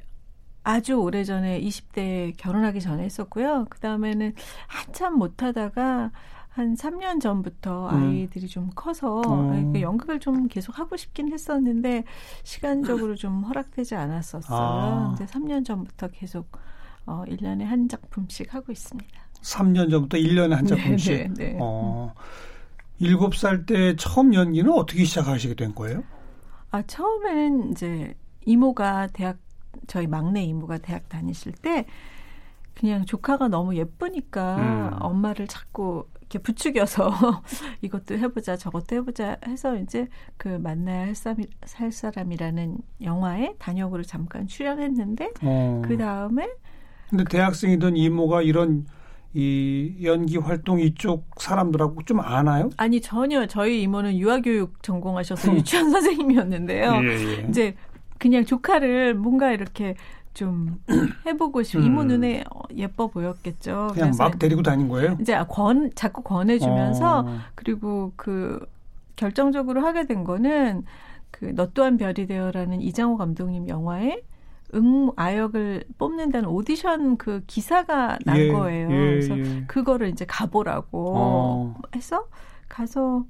아주 0.63 0.95
오래 0.95 1.25
전에 1.25 1.61
20대 1.61 2.35
결혼하기 2.37 2.81
전에 2.81 3.05
했었고요. 3.05 3.67
그 3.71 3.79
다음에는 3.81 4.35
한참 4.67 5.19
못하다가 5.19 6.11
한 6.49 6.75
3년 6.75 7.21
전부터 7.21 7.89
음. 7.91 7.95
아이들이 7.95 8.47
음. 8.47 8.49
좀 8.49 8.71
커서 8.75 9.23
음. 9.23 9.81
연극을 9.81 10.19
좀 10.19 10.49
계속 10.49 10.79
하고 10.79 10.97
싶긴 10.97 11.33
했었는데 11.33 12.05
시간적으로 12.43 13.15
좀 13.15 13.45
허락되지 13.45 13.95
않았었어요. 13.95 14.59
아. 14.59 15.15
근데 15.17 15.33
3년 15.33 15.65
전부터 15.65 16.09
계속 16.09 16.51
어 17.07 17.25
1년에 17.29 17.63
한 17.63 17.89
작품씩 17.89 18.53
하고 18.53 18.73
있습니다. 18.73 19.19
3년 19.41 19.91
전부터 19.91 20.19
1년에 20.19 20.51
한 20.51 20.67
작품씩. 20.67 21.13
네, 21.15 21.29
네, 21.29 21.53
네. 21.53 21.59
어. 21.61 22.13
7살 23.01 23.67
때 23.67 23.97
처음 23.97 24.35
연기는 24.35 24.71
어떻게 24.73 25.05
시작하시게 25.05 25.55
된 25.55 25.75
거예요? 25.75 26.03
아, 26.71 26.83
처음에는 26.83 27.73
이제 27.73 28.15
이모가 28.45 29.09
대학 29.13 29.39
저희 29.87 30.07
막내 30.07 30.43
이모가 30.43 30.79
대학 30.79 31.09
다니실 31.09 31.53
때 31.53 31.87
그냥 32.75 33.05
조카가 33.05 33.49
너무 33.49 33.77
예쁘니까 33.77 34.57
음. 34.57 34.97
엄마를 35.01 35.47
자꾸 35.47 36.07
이렇게 36.21 36.39
부추겨서 36.39 37.11
이것도 37.83 38.19
해보자 38.19 38.57
저것도 38.57 38.97
해보자 38.97 39.37
해서 39.47 39.77
이제 39.77 40.09
그 40.37 40.49
만나야 40.49 41.07
할, 41.07 41.15
사람, 41.15 41.39
살 41.65 41.91
사람이라는 41.91 42.79
영화에 43.03 43.55
단역으로 43.59 44.03
잠깐 44.03 44.47
출연했는데 44.47 45.33
어. 45.43 45.83
그 45.85 45.97
다음에 45.97 46.49
근데 47.09 47.25
대학생이던 47.25 47.97
이모가 47.97 48.43
이런 48.43 48.87
이 49.35 49.95
연기 50.03 50.39
활동 50.39 50.81
이쪽 50.81 51.27
사람들하고 51.37 52.03
좀 52.05 52.21
아나요? 52.21 52.71
아니 52.77 53.01
전혀 53.01 53.47
저희 53.47 53.83
이모는 53.83 54.17
유아교육 54.19 54.83
전공하셔서 54.83 55.55
유치원 55.55 55.91
선생님이었는데요. 55.91 56.93
예, 57.05 57.09
예. 57.09 57.47
이제 57.49 57.75
그냥 58.19 58.45
조카를 58.45 59.15
뭔가 59.15 59.53
이렇게 59.53 59.95
좀 60.35 60.81
해보고 61.27 61.63
싶. 61.63 61.77
음. 61.79 61.83
이모 61.85 62.05
눈에 62.05 62.45
어, 62.55 62.61
예뻐 62.77 63.09
보였겠죠. 63.09 63.89
그냥 63.93 64.13
막 64.19 64.39
데리고 64.39 64.63
다닌 64.63 64.89
거예요? 64.89 65.17
이제 65.21 65.35
아, 65.35 65.45
권 65.47 65.91
자꾸 65.95 66.23
권해주면서 66.23 67.21
어. 67.21 67.39
그리고 67.55 68.13
그 68.17 68.65
결정적으로 69.17 69.83
하게 69.85 70.07
된 70.07 70.25
거는 70.25 70.85
그 71.31 71.53
너 71.55 71.69
또한 71.75 71.97
별이 71.99 72.27
되어라는 72.27 72.81
이장호 72.81 73.17
감독님 73.17 73.69
영화에 73.69 74.23
응 74.75 75.11
아역을 75.17 75.85
뽑는다는 75.97 76.49
오디션 76.49 77.17
그 77.17 77.43
기사가 77.47 78.19
난 78.25 78.37
예, 78.37 78.53
거예요. 78.53 78.91
예, 78.91 78.97
그래서 78.97 79.39
예. 79.39 79.65
그거를 79.67 80.09
이제 80.09 80.25
가보라고 80.27 81.15
어. 81.17 81.75
해서 81.97 82.29
가서 82.69 83.25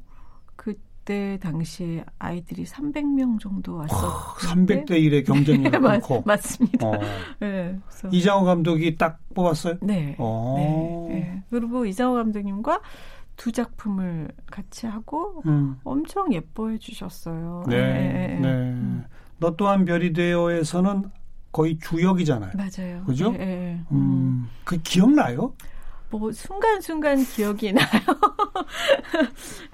그때 0.57 1.39
당시에 1.41 2.05
아이들이 2.19 2.65
300명 2.65 3.39
정도 3.41 3.77
왔었. 3.77 4.37
300대 4.39 4.91
1의 4.91 5.25
경쟁이 5.25 5.69
많고. 5.69 6.23
맞습니다. 6.27 6.87
어. 6.87 6.93
네, 7.41 7.79
이장호 8.11 8.45
감독이 8.45 8.97
딱 8.97 9.21
뽑았어요. 9.35 9.77
네. 9.81 10.17
어. 10.19 11.07
네, 11.09 11.15
네. 11.15 11.43
그리고 11.51 11.87
이장호 11.87 12.15
감독님과 12.15 12.81
두 13.37 13.53
작품을 13.53 14.29
같이 14.51 14.87
하고 14.87 15.43
음. 15.47 15.77
엄청 15.85 16.33
예뻐해 16.33 16.79
주셨어요. 16.79 17.65
네. 17.69 17.77
네. 17.77 18.39
네. 18.41 18.49
음. 18.49 19.05
너 19.39 19.55
또한 19.57 19.85
별이 19.85 20.13
되어에서는 20.13 21.11
거의 21.59 21.77
주역이잖아요. 21.81 22.53
맞아요. 22.55 23.03
그죠? 23.05 23.33
네, 23.33 23.39
네. 23.39 23.81
음, 23.91 24.49
그 24.63 24.81
기억나요? 24.81 25.55
뭐 26.09 26.31
순간순간 26.31 27.25
기억이 27.25 27.73
나요. 27.73 27.87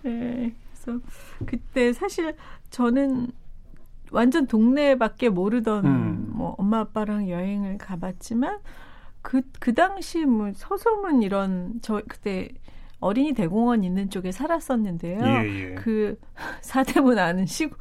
네. 0.02 0.54
그래서 0.72 0.98
그때 1.44 1.92
사실 1.92 2.34
저는 2.70 3.30
완전 4.12 4.46
동네밖에 4.46 5.28
모르던 5.28 5.84
음. 5.84 6.26
뭐 6.30 6.54
엄마 6.56 6.80
아빠랑 6.80 7.28
여행을 7.28 7.76
가봤지만 7.76 8.60
그그 9.20 9.50
그 9.60 9.74
당시 9.74 10.24
뭐 10.24 10.52
서소문 10.54 11.22
이런 11.22 11.80
저 11.82 12.00
그때 12.08 12.48
어린이 13.04 13.32
대공원 13.34 13.84
있는 13.84 14.08
쪽에 14.08 14.32
살았었는데요. 14.32 15.18
예, 15.22 15.70
예. 15.70 15.74
그 15.74 16.18
사대문 16.62 17.18
아는 17.18 17.44
시골 17.46 17.76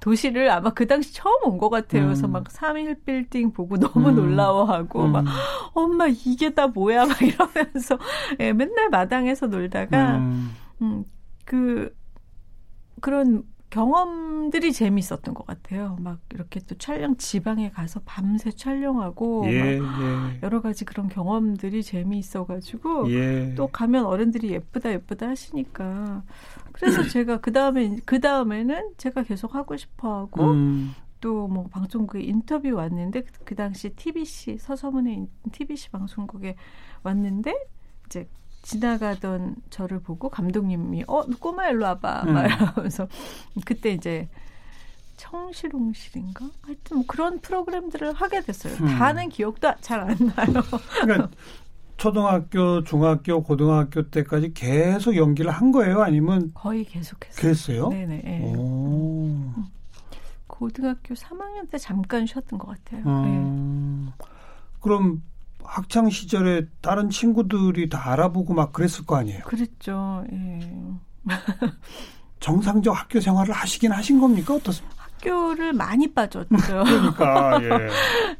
도시를 0.00 0.48
아마 0.50 0.70
그 0.70 0.86
당시 0.86 1.12
처음 1.12 1.34
온 1.44 1.58
것 1.58 1.68
같아요. 1.68 2.02
음. 2.02 2.06
그래서 2.06 2.28
막 2.28 2.44
3일 2.44 3.04
빌딩 3.04 3.52
보고 3.52 3.76
너무 3.76 4.10
음. 4.10 4.14
놀라워하고 4.14 5.04
음. 5.06 5.12
막 5.12 5.24
엄마 5.74 6.06
이게 6.06 6.54
다 6.54 6.68
뭐야 6.68 7.06
막 7.06 7.20
이러면서 7.20 7.98
예, 8.38 8.52
맨날 8.52 8.88
마당에서 8.90 9.48
놀다가 9.48 10.18
음, 10.18 11.04
그 11.44 11.92
그런 13.00 13.42
경험들이 13.70 14.72
재미있었던 14.72 15.34
것 15.34 15.46
같아요. 15.46 15.96
막 16.00 16.20
이렇게 16.32 16.60
또 16.60 16.74
촬영 16.76 17.16
지방에 17.16 17.70
가서 17.70 18.00
밤새 18.06 18.50
촬영하고 18.50 19.44
예, 19.46 19.78
예. 19.78 19.80
여러 20.42 20.62
가지 20.62 20.84
그런 20.84 21.08
경험들이 21.08 21.82
재미있어가지고 21.82 23.10
예. 23.12 23.54
또 23.56 23.66
가면 23.66 24.06
어른들이 24.06 24.50
예쁘다 24.50 24.92
예쁘다 24.92 25.28
하시니까 25.28 26.22
그래서 26.72 27.02
제가 27.08 27.40
그 27.40 27.52
다음에 27.52 27.98
그 28.06 28.20
다음에는 28.20 28.94
제가 28.96 29.22
계속 29.22 29.54
하고 29.54 29.76
싶어하고 29.76 30.44
음. 30.44 30.94
또뭐 31.20 31.68
방송국에 31.70 32.22
인터뷰 32.22 32.72
왔는데 32.74 33.22
그, 33.22 33.32
그 33.44 33.54
당시 33.54 33.90
TBC 33.90 34.58
서서문의 34.58 35.26
TBC 35.52 35.90
방송국에 35.90 36.54
왔는데 37.02 37.54
이제 38.06 38.28
지나가던 38.62 39.56
저를 39.70 40.00
보고 40.00 40.28
감독님이 40.28 41.04
어 41.06 41.22
꼬마 41.38 41.68
일로 41.68 41.84
와봐 41.86 42.22
음. 42.26 42.34
말하면서 42.34 43.08
그때 43.64 43.90
이제 43.92 44.28
청실홍실인가 45.16 46.46
하여튼 46.62 46.96
뭐 46.98 47.04
그런 47.06 47.40
프로그램들을 47.40 48.12
하게 48.14 48.40
됐어요. 48.42 48.74
음. 48.80 48.86
다는 48.86 49.28
기억도 49.28 49.72
잘 49.80 50.00
안 50.00 50.16
나요. 50.36 50.62
그러니까 51.02 51.30
초등학교, 51.96 52.84
중학교, 52.84 53.42
고등학교 53.42 54.08
때까지 54.08 54.54
계속 54.54 55.16
연기를 55.16 55.50
한 55.50 55.72
거예요? 55.72 56.02
아니면 56.02 56.52
거의 56.54 56.84
계속했어요. 56.84 57.40
그랬어요? 57.42 57.88
네네. 57.88 58.20
네. 58.24 58.54
오. 58.56 59.50
고등학교 60.46 61.14
3학년 61.14 61.68
때 61.70 61.78
잠깐 61.78 62.24
쉬었던 62.26 62.58
것 62.58 62.68
같아요. 62.68 63.02
음. 63.06 64.12
네. 64.16 64.24
그럼 64.80 65.22
학창 65.64 66.08
시절에 66.10 66.66
다른 66.80 67.10
친구들이 67.10 67.88
다 67.88 68.12
알아보고 68.12 68.54
막 68.54 68.72
그랬을 68.72 69.04
거 69.06 69.16
아니에요. 69.16 69.40
그랬죠. 69.44 70.24
예. 70.32 70.72
정상적 72.40 72.96
학교 72.98 73.20
생활을 73.20 73.52
하시긴 73.52 73.92
하신 73.92 74.20
겁니까? 74.20 74.54
어떻습니까? 74.54 74.96
학교를 74.98 75.72
많이 75.72 76.12
빠졌죠. 76.14 76.48
그러니까 76.56 77.58
예. 77.62 77.68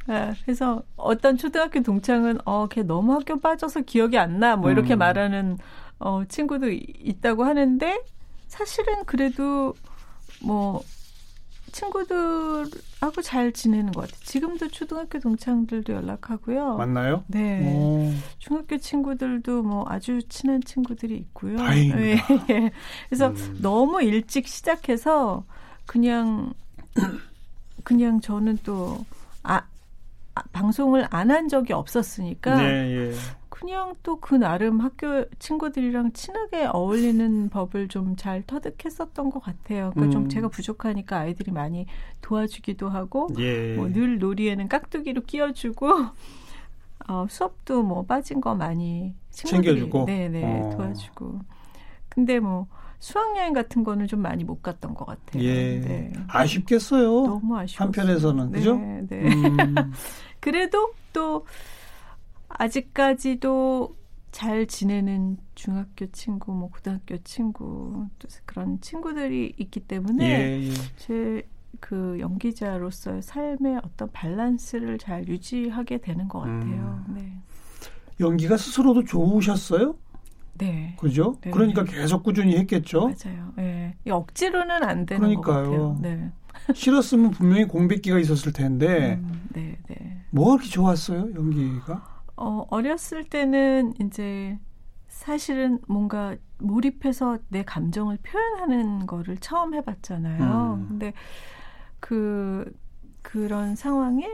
네, 0.06 0.32
그래서 0.44 0.82
어떤 0.96 1.36
초등학교 1.36 1.82
동창은 1.82 2.38
어걔 2.44 2.82
너무 2.84 3.14
학교 3.14 3.38
빠져서 3.40 3.80
기억이 3.82 4.16
안 4.18 4.38
나 4.38 4.56
뭐 4.56 4.70
이렇게 4.70 4.94
음. 4.94 4.98
말하는 4.98 5.58
어 5.98 6.22
친구도 6.28 6.68
있다고 6.70 7.44
하는데 7.44 8.00
사실은 8.46 9.04
그래도 9.04 9.74
뭐 10.40 10.80
친구들하고 11.72 13.22
잘 13.22 13.52
지내는 13.52 13.92
것 13.92 14.02
같아요. 14.02 14.20
지금도 14.24 14.68
초등학교 14.68 15.18
동창들도 15.20 15.92
연락하고요. 15.92 16.76
맞나요? 16.76 17.24
네. 17.28 17.62
오. 17.64 18.12
중학교 18.38 18.76
친구들도 18.78 19.62
뭐 19.62 19.84
아주 19.88 20.20
친한 20.28 20.60
친구들이 20.62 21.16
있고요. 21.16 21.56
다행입니다. 21.56 22.26
네. 22.46 22.70
그래서 23.08 23.28
음. 23.28 23.58
너무 23.62 24.02
일찍 24.02 24.46
시작해서 24.48 25.44
그냥 25.86 26.52
그냥 27.84 28.20
저는 28.20 28.58
또 28.64 29.04
아, 29.42 29.62
아 30.34 30.42
방송을 30.52 31.06
안 31.10 31.30
한 31.30 31.48
적이 31.48 31.72
없었으니까 31.74 32.56
네, 32.56 33.10
예. 33.10 33.14
그냥 33.60 33.94
또 34.02 34.18
그 34.20 34.34
나름 34.34 34.80
학교 34.80 35.24
친구들이랑 35.38 36.12
친하게 36.12 36.66
어울리는 36.66 37.48
법을 37.50 37.88
좀 37.88 38.16
잘 38.16 38.42
터득했었던 38.46 39.30
것 39.30 39.40
같아요. 39.40 39.90
그러니까 39.94 40.02
음. 40.02 40.10
좀 40.10 40.28
제가 40.28 40.48
부족하니까 40.48 41.18
아이들이 41.20 41.50
많이 41.52 41.86
도와주기도 42.20 42.88
하고 42.88 43.28
예. 43.38 43.74
뭐늘 43.76 44.18
놀이에는 44.18 44.68
깍두기로 44.68 45.22
끼워주고 45.22 45.88
어, 47.08 47.26
수업도 47.28 47.82
뭐 47.82 48.04
빠진 48.04 48.40
거 48.40 48.54
많이 48.54 49.14
챙겨주고 49.30 50.04
네네 50.06 50.42
어. 50.44 50.76
도와주고 50.76 51.40
근데 52.08 52.38
뭐 52.40 52.66
수학여행 52.98 53.52
같은 53.52 53.84
거는 53.84 54.08
좀 54.08 54.20
많이 54.20 54.42
못 54.44 54.60
갔던 54.62 54.94
것 54.94 55.04
같아요. 55.06 55.42
예. 55.42 55.80
네. 55.80 56.12
아쉽겠어요. 56.28 57.26
너무 57.26 57.56
아쉬워. 57.56 57.86
한편에서는 57.86 58.50
그죠? 58.50 58.76
네. 58.76 59.06
네. 59.08 59.34
음. 59.34 59.74
그래도 60.40 60.92
또 61.12 61.46
아직까지도 62.58 63.96
잘 64.30 64.66
지내는 64.66 65.38
중학교 65.54 66.06
친구, 66.12 66.52
뭐 66.52 66.68
고등학교 66.68 67.16
친구 67.18 68.06
또 68.18 68.28
그런 68.44 68.80
친구들이 68.80 69.54
있기 69.56 69.80
때문에 69.80 70.28
예, 70.28 70.68
예. 70.68 70.72
제그 70.96 72.18
연기자로서의 72.20 73.22
삶의 73.22 73.80
어떤 73.82 74.10
밸런스를 74.12 74.98
잘 74.98 75.26
유지하게 75.26 75.98
되는 75.98 76.28
것 76.28 76.40
같아요. 76.40 77.04
음. 77.08 77.14
네. 77.14 77.32
연기가 78.20 78.56
스스로도 78.56 79.04
좋으셨어요? 79.04 79.96
네. 80.58 80.96
그죠? 80.98 81.36
네. 81.40 81.50
그러니까 81.50 81.84
계속 81.84 82.22
꾸준히 82.24 82.56
했겠죠? 82.58 83.00
맞아요. 83.02 83.52
예. 83.58 83.62
네. 84.04 84.10
억지로는 84.10 84.82
안 84.82 85.06
되는 85.06 85.20
그러니까요. 85.20 85.42
것 85.42 85.70
같아요. 85.70 85.98
네. 86.02 86.30
싫었으면 86.74 87.30
분명히 87.30 87.64
공백기가 87.64 88.18
있었을 88.18 88.52
텐데. 88.52 89.14
음, 89.22 89.48
네, 89.50 89.78
네. 89.86 90.24
뭐가 90.30 90.56
그렇게 90.56 90.68
좋았어요, 90.68 91.30
연기가? 91.34 92.07
어, 92.38 92.64
어렸을 92.70 93.24
때는 93.24 93.94
이제 94.00 94.58
사실은 95.08 95.80
뭔가 95.88 96.36
몰입해서 96.58 97.38
내 97.48 97.64
감정을 97.64 98.18
표현하는 98.22 99.06
거를 99.06 99.36
처음 99.38 99.74
해봤잖아요. 99.74 100.78
음. 100.78 100.86
근데 100.88 101.12
그, 101.98 102.72
그런 103.22 103.74
상황에 103.74 104.28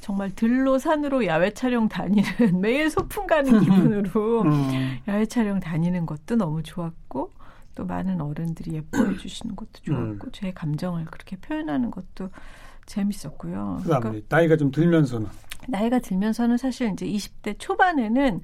정말 0.00 0.34
들로 0.34 0.78
산으로 0.78 1.24
야외 1.26 1.54
촬영 1.54 1.88
다니는 1.88 2.24
매일 2.60 2.90
소풍 2.90 3.26
가는 3.26 3.60
기분으로 3.60 4.42
음. 4.50 4.98
야외 5.06 5.24
촬영 5.24 5.60
다니는 5.60 6.06
것도 6.06 6.34
너무 6.34 6.62
좋았고 6.62 7.30
또 7.76 7.86
많은 7.86 8.20
어른들이 8.20 8.74
예뻐해 8.74 9.16
주시는 9.16 9.54
것도 9.54 9.70
좋았고 9.82 10.26
음. 10.26 10.32
제 10.32 10.52
감정을 10.52 11.04
그렇게 11.06 11.36
표현하는 11.36 11.90
것도 11.90 12.30
재밌었고요. 12.86 13.80
그다음에 13.82 14.00
그러니까 14.00 14.36
나이가 14.36 14.56
좀 14.56 14.70
들면서는 14.70 15.28
나이가 15.68 15.98
들면서는 15.98 16.56
사실 16.56 16.90
이제 16.92 17.06
20대 17.06 17.56
초반에는 17.58 18.40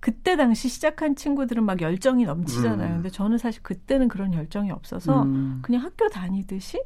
그때 0.00 0.36
당시 0.36 0.68
시작한 0.68 1.16
친구들은 1.16 1.64
막 1.64 1.80
열정이 1.80 2.24
넘치잖아요. 2.24 2.88
음. 2.90 2.94
근데 2.96 3.10
저는 3.10 3.38
사실 3.38 3.62
그때는 3.62 4.08
그런 4.08 4.32
열정이 4.32 4.70
없어서 4.70 5.22
음. 5.24 5.58
그냥 5.62 5.82
학교 5.82 6.08
다니듯이 6.08 6.80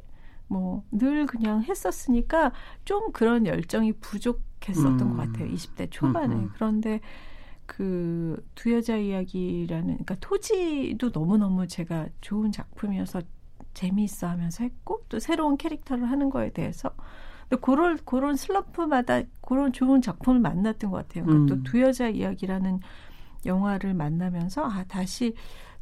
뭐 0.47 0.83
늘 0.91 1.25
그냥 1.25 1.63
했었으니까 1.63 2.51
좀 2.85 3.11
그런 3.11 3.45
열정이 3.45 3.93
부족했었던 3.93 5.01
음. 5.01 5.09
것 5.09 5.17
같아요. 5.17 5.47
20대 5.51 5.89
초반에. 5.91 6.35
음. 6.35 6.49
그런데 6.55 6.99
그 7.65 8.43
두 8.55 8.73
여자 8.73 8.97
이야기라는 8.97 9.85
그러니까 9.85 10.15
토지도 10.19 11.09
너무너무 11.13 11.67
제가 11.67 12.07
좋은 12.21 12.51
작품이어서 12.51 13.21
재미있어 13.73 14.27
하면서 14.27 14.63
했고 14.63 15.03
또 15.09 15.19
새로운 15.19 15.57
캐릭터를 15.57 16.09
하는 16.09 16.29
거에 16.29 16.51
대해서 16.51 16.89
그런 17.57 17.97
그런 18.05 18.35
슬럼프마다 18.35 19.21
그런 19.41 19.73
좋은 19.73 20.01
작품을 20.01 20.39
만났던 20.39 20.91
것 20.91 20.97
같아요. 20.97 21.25
그러니까 21.25 21.55
음. 21.55 21.63
또두 21.63 21.81
여자 21.81 22.09
이야기라는 22.09 22.79
영화를 23.45 23.93
만나면서 23.93 24.63
아 24.63 24.83
다시 24.87 25.35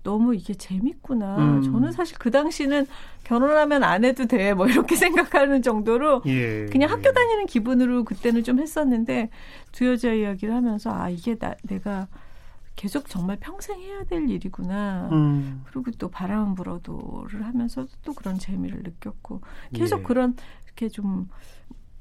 너무 0.03 0.35
이게 0.35 0.53
재밌구나. 0.53 1.37
음. 1.37 1.61
저는 1.61 1.91
사실 1.91 2.17
그 2.17 2.31
당시는 2.31 2.87
결혼하면 3.23 3.83
안 3.83 4.03
해도 4.03 4.25
돼. 4.25 4.53
뭐 4.53 4.67
이렇게 4.67 4.95
생각하는 4.97 5.61
정도로 5.61 6.23
예. 6.25 6.65
그냥 6.71 6.89
학교 6.89 7.11
다니는 7.11 7.45
기분으로 7.45 8.03
그때는 8.03 8.43
좀 8.43 8.59
했었는데 8.59 9.29
두 9.71 9.87
여자 9.87 10.11
이야기를 10.11 10.53
하면서 10.53 10.91
아 10.91 11.09
이게 11.09 11.35
나 11.35 11.55
내가 11.63 12.07
계속 12.75 13.09
정말 13.09 13.37
평생 13.39 13.79
해야 13.79 14.03
될 14.05 14.27
일이구나. 14.27 15.09
음. 15.11 15.63
그리고 15.65 15.91
또 15.91 16.09
바람 16.09 16.55
불어도를 16.55 17.45
하면서도 17.45 17.89
또 18.03 18.13
그런 18.13 18.39
재미를 18.39 18.81
느꼈고 18.83 19.41
계속 19.73 19.99
예. 19.99 20.03
그런 20.03 20.35
이렇게 20.65 20.89
좀 20.89 21.29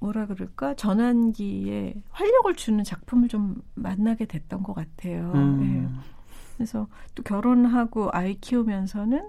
뭐라 0.00 0.26
그럴까 0.26 0.74
전환기에 0.74 2.02
활력을 2.10 2.56
주는 2.56 2.82
작품을 2.82 3.28
좀 3.28 3.62
만나게 3.74 4.24
됐던 4.24 4.62
것 4.62 4.74
같아요. 4.74 5.30
음. 5.34 5.62
예. 5.62 6.10
그래서 6.56 6.88
또 7.14 7.22
결혼하고 7.22 8.10
아이 8.12 8.34
키우면서는 8.40 9.28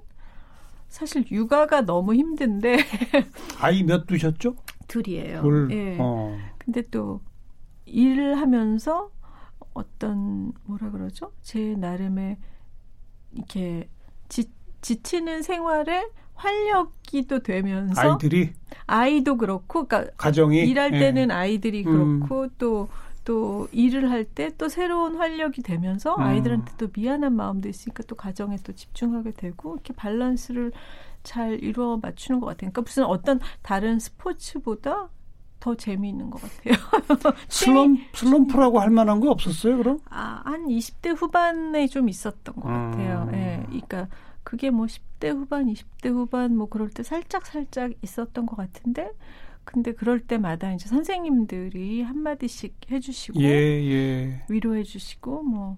사실 0.88 1.26
육아가 1.30 1.82
너무 1.82 2.16
힘든데 2.16 2.78
아이 3.60 3.84
몇 3.84 4.08
두셨죠? 4.08 4.56
둘이에요. 4.88 5.42
둘. 5.42 5.72
예. 5.72 5.98
어. 6.00 6.38
근데 6.58 6.82
또 6.90 7.22
일을 7.86 8.38
하면서 8.38 9.12
어떤 9.74 10.52
뭐라 10.64 10.92
그러죠? 10.92 11.32
제 11.42 11.76
나름의 11.76 12.38
이렇게 13.34 13.90
지, 14.28 14.52
지치는 14.82 15.42
생활에 15.44 16.06
활력이 16.34 17.28
또 17.28 17.40
되면서 17.40 18.02
아이들이 18.02 18.54
아이도 18.92 19.38
그렇고 19.38 19.86
그러니까 19.86 20.12
가정이 20.18 20.60
일할 20.60 20.94
예. 20.94 21.00
때는 21.00 21.32
아이들이 21.32 21.84
음. 21.86 22.20
그렇고 22.20 22.48
또또 22.58 23.68
일을 23.72 24.10
할 24.12 24.26
때 24.36 24.50
또 24.58 24.68
새로운 24.70 25.16
활력이 25.16 25.62
되면서 25.64 26.16
음. 26.16 26.22
아이들한테 26.22 26.74
또 26.78 26.88
미안한 26.96 27.34
마음도 27.36 27.70
있으니까 27.70 28.04
또 28.08 28.16
가정에 28.16 28.58
또 28.64 28.74
집중하게 28.74 29.32
되고 29.32 29.74
이렇게 29.76 29.94
밸런스를 29.96 30.72
잘 31.24 31.64
이루어 31.64 31.98
맞추는 32.02 32.40
것 32.40 32.48
같아요. 32.48 32.72
그러니까 32.72 32.82
무슨 32.82 33.04
어떤 33.06 33.40
다른 33.62 34.00
스포츠보다 34.00 35.10
더 35.60 35.76
재미있는 35.76 36.32
것 36.32 36.42
같아요. 36.42 36.74
슬럼 37.48 37.98
슬럼프라고 38.14 38.80
할 38.80 38.90
만한 38.90 39.20
거 39.20 39.30
없었어요, 39.30 39.78
그럼? 39.78 40.00
아, 40.10 40.42
한 40.44 40.66
20대 40.66 41.16
후반에 41.16 41.86
좀 41.88 42.10
있었던 42.10 42.56
것 42.56 42.62
같아요. 42.68 43.28
음. 43.30 43.34
예. 43.36 43.64
그러니까 43.68 44.08
그게 44.44 44.70
뭐 44.72 44.86
10대 44.88 45.30
후반, 45.30 45.68
20대 45.68 46.10
후반 46.10 46.56
뭐 46.56 46.68
그럴 46.68 46.90
때 46.90 47.04
살짝 47.04 47.46
살짝 47.46 47.92
있었던 48.02 48.46
것 48.46 48.56
같은데 48.56 49.12
근데 49.64 49.94
그럴 49.94 50.20
때마다 50.20 50.74
이제 50.74 50.90
선생님들이 50.90 52.02
한마디씩 52.02 52.76
해주시고 52.90 53.40
예, 53.42 53.48
예. 53.48 54.44
위로해주시고 54.50 55.44
뭐 55.44 55.78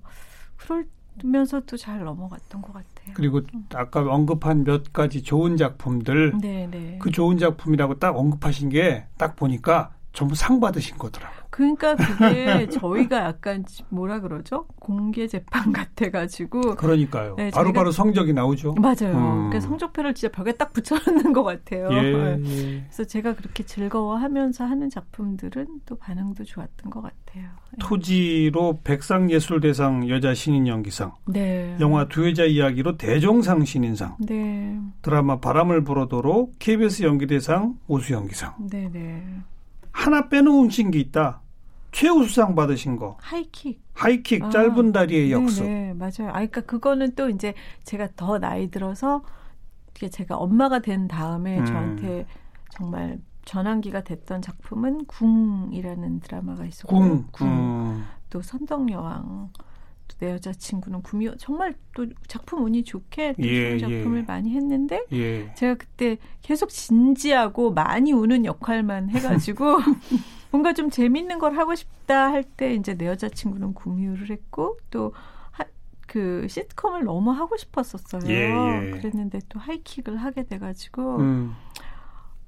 그러면서도 1.18 1.78
잘 1.78 2.04
넘어갔던 2.04 2.62
것 2.62 2.74
같아요. 2.74 3.14
그리고 3.14 3.42
아까 3.74 4.02
언급한 4.02 4.64
몇 4.64 4.94
가지 4.94 5.22
좋은 5.22 5.58
작품들 5.58 6.34
네, 6.42 6.68
네. 6.72 6.98
그 7.02 7.12
좋은 7.12 7.38
작품이라고 7.38 8.00
딱 8.00 8.16
언급하신 8.18 8.70
게 8.70 9.06
딱 9.18 9.36
보니까 9.36 9.94
전부 10.14 10.36
상 10.36 10.60
받으신 10.60 10.98
거더라고. 10.98 11.34
그러니까 11.50 11.96
그게 11.96 12.68
저희가 12.70 13.26
약간 13.26 13.66
뭐라 13.90 14.20
그러죠? 14.22 14.66
공개 14.80 15.28
재판 15.28 15.72
같아가지고 15.74 16.76
그러니까요. 16.76 17.36
네, 17.36 17.50
바로바로 17.52 17.90
저희가- 17.90 17.94
성적이 17.94 18.34
나오죠. 18.34 18.74
맞아요. 18.76 19.16
음. 19.16 19.50
그러니까 19.50 19.60
성적표를 19.60 20.14
진짜 20.14 20.32
벽에 20.32 20.52
딱 20.54 20.72
붙여놓는 20.74 21.34
것 21.34 21.44
같아요. 21.44 21.90
예, 21.92 22.02
네. 22.02 22.40
예. 22.46 22.84
그래서 22.88 23.04
제가 23.06 23.34
그렇게 23.36 23.64
즐거워하면서 23.66 24.64
하는 24.66 24.90
작품들은 24.90 25.68
또 25.86 25.96
반응도 25.98 26.44
좋았던 26.44 26.90
것 26.92 27.02
같아요. 27.02 27.44
네. 27.72 27.78
토지로 27.80 28.80
백상예술대상 28.84 30.10
여자 30.10 30.34
신인 30.36 30.68
연기상, 30.68 31.14
네. 31.26 31.76
영화 31.80 32.08
두 32.08 32.28
여자 32.30 32.44
이야기로 32.46 32.98
대종상 32.98 33.66
신인상, 33.66 34.18
네. 34.20 34.80
드라마 35.02 35.40
바람을 35.40 35.84
불어도로 35.84 36.52
KBS 36.60 37.04
연기대상 37.04 37.76
우수 37.88 38.14
연기상. 38.14 38.54
네, 38.70 38.90
네. 38.92 39.24
하나 39.94 40.28
빼놓으신 40.28 40.92
게 40.92 41.00
있다. 41.00 41.40
최우 41.94 42.24
수상 42.26 42.56
받으신 42.56 42.98
거. 42.98 43.16
하이킥. 43.22 43.82
하이킥 43.94 44.44
아, 44.44 44.50
짧은 44.50 44.92
다리의 44.92 45.32
역습. 45.32 45.64
네, 45.66 45.70
네, 45.70 45.94
맞아요. 45.94 46.30
아, 46.30 46.34
그러니까 46.34 46.62
그거는 46.62 47.14
또 47.16 47.30
이제 47.30 47.54
제가 47.84 48.10
더 48.16 48.40
나이 48.40 48.70
들어서 48.70 49.24
이게 49.96 50.10
제가 50.10 50.36
엄마가 50.36 50.80
된 50.80 51.08
다음에 51.08 51.60
음. 51.60 51.66
저한테 51.66 52.26
정말 52.72 53.20
전환기가 53.46 54.04
됐던 54.04 54.42
작품은 54.42 55.06
궁이라는 55.06 56.20
드라마가 56.22 56.66
있었고 56.66 56.98
궁. 56.98 57.28
궁. 57.32 57.48
음. 57.48 58.04
또 58.32 58.42
선덕여왕 58.42 59.52
또 59.54 59.64
내 60.24 60.32
여자친구는 60.32 61.02
구미 61.02 61.30
정말 61.38 61.76
또 61.94 62.06
작품 62.28 62.64
운이 62.64 62.84
좋게 62.84 63.34
또 63.34 63.44
예, 63.44 63.78
좋은 63.78 63.80
작품을 63.80 64.20
예. 64.20 64.22
많이 64.24 64.52
했는데 64.52 65.04
예. 65.12 65.54
제가 65.56 65.76
그때 65.76 66.18
계속 66.42 66.70
진지하고 66.70 67.72
많이 67.74 68.14
우는 68.14 68.46
역할만 68.46 69.10
해가지고 69.10 69.78
뭔가 70.52 70.74
좀 70.74 70.90
재밌는 70.90 71.40
걸 71.40 71.58
하고 71.58 71.76
싶다 71.76 72.32
할 72.32 72.44
때 72.44 72.76
이제 72.76 72.96
내 72.96 73.08
여자친구는 73.08 73.74
구미호를 73.74 74.30
했고 74.30 74.78
또 74.90 75.14
그 76.14 76.48
시트콤을 76.48 77.06
너무 77.06 77.32
하고 77.32 77.58
싶었었어요. 77.58 78.22
예, 78.32 78.52
예. 78.52 78.92
그랬는데 78.92 79.40
또 79.50 79.60
하이킥을 79.60 80.18
하게 80.18 80.44
돼가지고 80.44 81.18
음. 81.18 81.56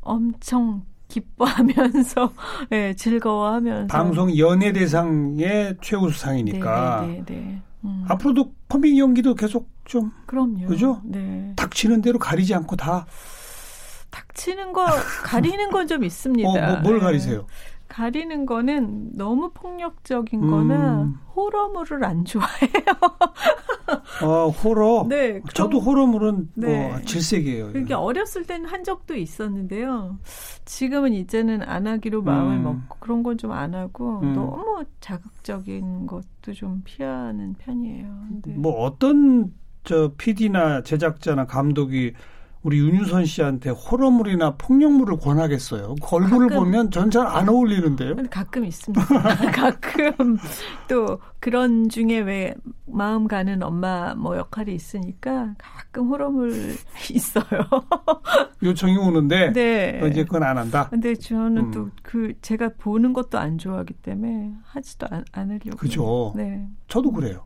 엄청 0.01 0.85
기뻐하면서 1.07 2.33
예, 2.73 2.93
즐거워하면서 2.95 3.87
방송 3.87 4.35
연예대상의 4.37 5.77
최우수상이니까 5.81 7.01
네, 7.01 7.07
네, 7.07 7.23
네, 7.25 7.35
네. 7.35 7.61
음, 7.85 8.05
앞으로도 8.07 8.53
코믹 8.67 8.97
연기도 8.97 9.35
계속 9.35 9.69
좀 9.85 10.11
그럼요. 10.25 10.65
그죠? 10.67 11.01
네. 11.05 11.53
닥치는 11.55 12.01
대로 12.01 12.17
가리지 12.17 12.53
않고 12.55 12.75
다. 12.75 13.05
닥치는 14.09 14.73
거 14.73 14.85
가리는 15.23 15.69
건 15.71 15.87
좀 15.87 16.03
있습니다. 16.03 16.49
어, 16.49 16.53
뭐, 16.53 16.79
뭘 16.81 16.95
예. 16.97 16.99
가리세요? 17.01 17.45
가리는 17.87 18.45
거는 18.45 19.11
너무 19.15 19.51
폭력적인 19.53 20.41
거나 20.49 21.03
음. 21.03 21.15
호러물을 21.35 22.03
안 22.03 22.25
좋아해요. 22.25 22.85
어, 24.23 24.49
호러. 24.49 25.05
네. 25.09 25.41
저도 25.53 25.79
호러물은 25.79 26.49
네. 26.55 26.89
뭐 26.89 27.01
질색이에요. 27.01 27.73
그게 27.73 27.93
어렸을 27.93 28.45
때는 28.45 28.65
한 28.67 28.83
적도 28.83 29.15
있었는데요. 29.15 30.17
지금은 30.65 31.13
이제는 31.13 31.61
안 31.63 31.85
하기로 31.87 32.21
마음을 32.23 32.57
음. 32.57 32.63
먹고 32.63 32.97
그런 32.99 33.21
건 33.23 33.37
좀 33.37 33.51
안 33.51 33.75
하고 33.75 34.19
음. 34.21 34.33
너무 34.33 34.83
자극적인 35.01 36.07
것도 36.07 36.53
좀 36.53 36.81
피하는 36.85 37.53
편이에요. 37.55 38.07
네. 38.43 38.53
뭐 38.53 38.81
어떤 38.83 39.53
저 39.83 40.11
PD나 40.17 40.81
제작자나 40.81 41.45
감독이 41.45 42.13
우리 42.65 42.80
윤유선 42.80 43.25
씨한테 43.25 43.69
호러물이나 43.69 44.56
폭력물을 44.56 45.17
권하겠어요. 45.17 45.93
그 46.01 46.15
얼굴을 46.15 46.47
가끔, 46.49 46.63
보면 46.63 46.89
전 46.89 47.12
잘 47.12 47.28
안 47.28 47.47
어울리는데요. 47.47 48.15
가끔 48.32 48.65
있습니다. 48.65 49.06
가끔 49.54 50.38
또 50.88 51.19
그런 51.39 51.89
중에 51.89 52.19
왜 52.21 52.56
마음 52.88 53.28
가는 53.28 53.62
엄마 53.62 54.15
뭐 54.15 54.36
역할이 54.36 54.73
있으니까 54.73 55.54
가끔 55.60 56.08
호러물 56.10 56.73
있어요. 57.13 57.62
요청이 58.63 58.97
오는데 58.97 59.54
네. 59.54 60.01
이제 60.10 60.23
그건 60.23 60.41
안 60.41 60.58
한다. 60.58 60.88
근데 60.89 61.13
저는 61.13 61.65
음. 61.65 61.71
또그 61.71 62.34
제가 62.41 62.71
보는 62.80 63.13
것도 63.13 63.38
안 63.38 63.60
좋아하기 63.60 63.93
때문에 63.93 64.54
하지도 64.63 65.06
않, 65.12 65.23
않으려고. 65.34 65.78
그죠. 65.78 66.34
네. 66.36 66.67
저도 66.88 67.12
그래요. 67.12 67.45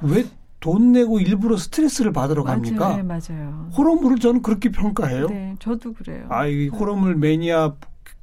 왜 0.00 0.24
돈 0.60 0.92
내고 0.92 1.20
일부러 1.20 1.56
스트레스를 1.56 2.12
받으러 2.12 2.42
갑니까? 2.42 2.88
맞아요. 2.88 2.96
네, 2.96 3.02
맞아요. 3.02 3.70
호러물을 3.76 4.18
저는 4.18 4.42
그렇게 4.42 4.70
평가해요. 4.70 5.28
네, 5.28 5.54
저도 5.58 5.92
그래요. 5.92 6.26
아, 6.28 6.46
이 6.46 6.68
호러물 6.68 7.16
매니아 7.16 7.74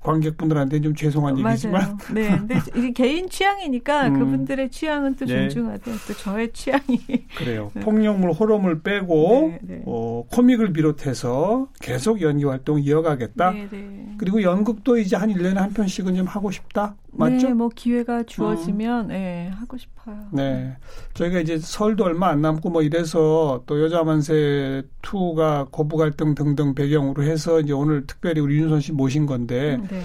관객분들한테 0.02 0.82
좀 0.82 0.94
죄송한 0.96 1.36
맞아요. 1.36 1.50
얘기지만. 1.52 1.98
네, 2.14 2.30
근데 2.38 2.60
이게 2.76 2.92
개인 2.92 3.30
취향이니까 3.30 4.08
음. 4.08 4.20
그분들의 4.20 4.70
취향은 4.70 5.16
또 5.16 5.26
네. 5.26 5.48
존중하되 5.48 5.92
또 6.08 6.14
저의 6.14 6.52
취향이. 6.52 7.00
그래요. 7.38 7.72
네. 7.74 7.82
폭력물, 7.82 8.32
호러물 8.34 8.82
빼고 8.82 9.52
네, 9.52 9.60
네. 9.62 9.82
어, 9.86 10.26
코믹을 10.30 10.74
비롯해서 10.74 11.70
계속 11.80 12.22
연기 12.22 12.44
활동 12.44 12.82
이어가겠다. 12.82 13.52
네, 13.52 13.68
네. 13.72 14.16
그리고 14.18 14.42
연극도 14.44 14.98
이제 14.98 15.16
한 15.16 15.30
1년에 15.30 15.56
한 15.56 15.72
편씩은 15.74 16.16
좀 16.16 16.28
하고 16.28 16.52
싶다. 16.52 16.96
맞죠? 17.16 17.48
네, 17.48 17.54
뭐 17.54 17.70
기회가 17.70 18.24
주어지면 18.24 19.06
음. 19.06 19.08
네, 19.10 19.48
하고 19.50 19.78
싶어요. 19.78 20.18
네. 20.32 20.76
저희가 21.14 21.40
이제 21.40 21.58
설도 21.60 22.04
얼마 22.06 22.30
안 22.30 22.42
남고 22.42 22.70
뭐 22.70 22.82
이래서 22.82 23.64
또 23.66 23.82
여자 23.84 24.04
만세 24.04 24.84
2가 25.02 25.70
고부 25.72 25.98
갈등 25.98 26.34
등등 26.36 26.74
배경으로 26.76 27.24
해서 27.24 27.60
이제 27.60 27.72
오늘 27.74 28.08
특별히 28.08 28.42
우리 28.42 28.58
윤선 28.58 28.82
씨 28.82 28.92
모신 28.92 29.26
건데 29.26 29.76
음, 29.76 29.88
네. 29.90 30.02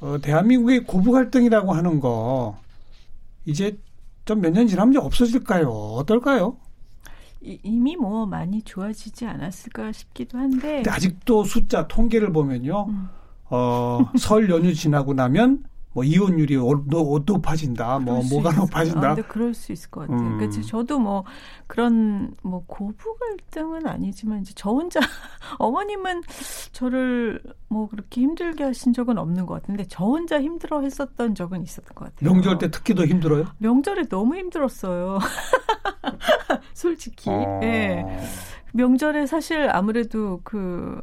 어, 0.00 0.18
대한민국의 0.20 0.84
고부 0.84 1.12
갈등이라고 1.12 1.72
하는 1.72 2.00
거 2.00 2.58
이제 3.46 3.78
좀 4.24 4.40
몇 4.40 4.50
년 4.52 4.66
지나면 4.66 5.02
없어질까요? 5.02 5.68
어떨까요? 5.68 6.56
이미 7.42 7.94
뭐 7.94 8.24
많이 8.24 8.62
좋아지지 8.62 9.26
않았을까 9.26 9.92
싶기도 9.92 10.38
한데. 10.38 10.82
아직도 10.88 11.44
숫자 11.44 11.86
통계를 11.86 12.32
보면요. 12.32 12.86
음. 12.88 13.08
어, 13.50 14.00
설 14.18 14.48
연휴 14.48 14.72
지나고 14.72 15.12
나면 15.12 15.64
뭐 15.94 16.02
이혼율이 16.02 16.56
높아진다, 17.24 18.00
뭐 18.00 18.20
뭐가 18.28 18.50
있 18.50 18.56
높아진다. 18.56 19.10
아, 19.12 19.14
근데 19.14 19.28
그럴 19.28 19.54
수 19.54 19.72
있을 19.72 19.90
것 19.90 20.00
같아요. 20.00 20.18
음. 20.18 20.38
그러니까 20.38 20.60
저도 20.62 20.98
뭐 20.98 21.24
그런 21.68 22.34
뭐 22.42 22.64
고부 22.66 23.16
갈등은 23.16 23.86
아니지만 23.86 24.40
이제 24.40 24.52
저 24.56 24.70
혼자 24.70 24.98
어머님은 25.58 26.22
저를 26.72 27.40
뭐 27.68 27.88
그렇게 27.88 28.22
힘들게 28.22 28.64
하신 28.64 28.92
적은 28.92 29.18
없는 29.18 29.46
것 29.46 29.54
같은데 29.54 29.84
저 29.88 30.04
혼자 30.04 30.42
힘들어 30.42 30.80
했었던 30.80 31.34
적은 31.36 31.62
있었던 31.62 31.94
것 31.94 32.06
같아요. 32.06 32.32
명절 32.32 32.58
때 32.58 32.70
특히 32.72 32.94
더 32.94 33.06
힘들어요? 33.06 33.44
명절에 33.58 34.08
너무 34.08 34.36
힘들었어요. 34.36 35.20
솔직히. 36.74 37.30
어. 37.30 37.60
예. 37.62 37.68
네. 37.68 38.26
명절에 38.72 39.26
사실 39.26 39.70
아무래도 39.70 40.40
그 40.42 41.00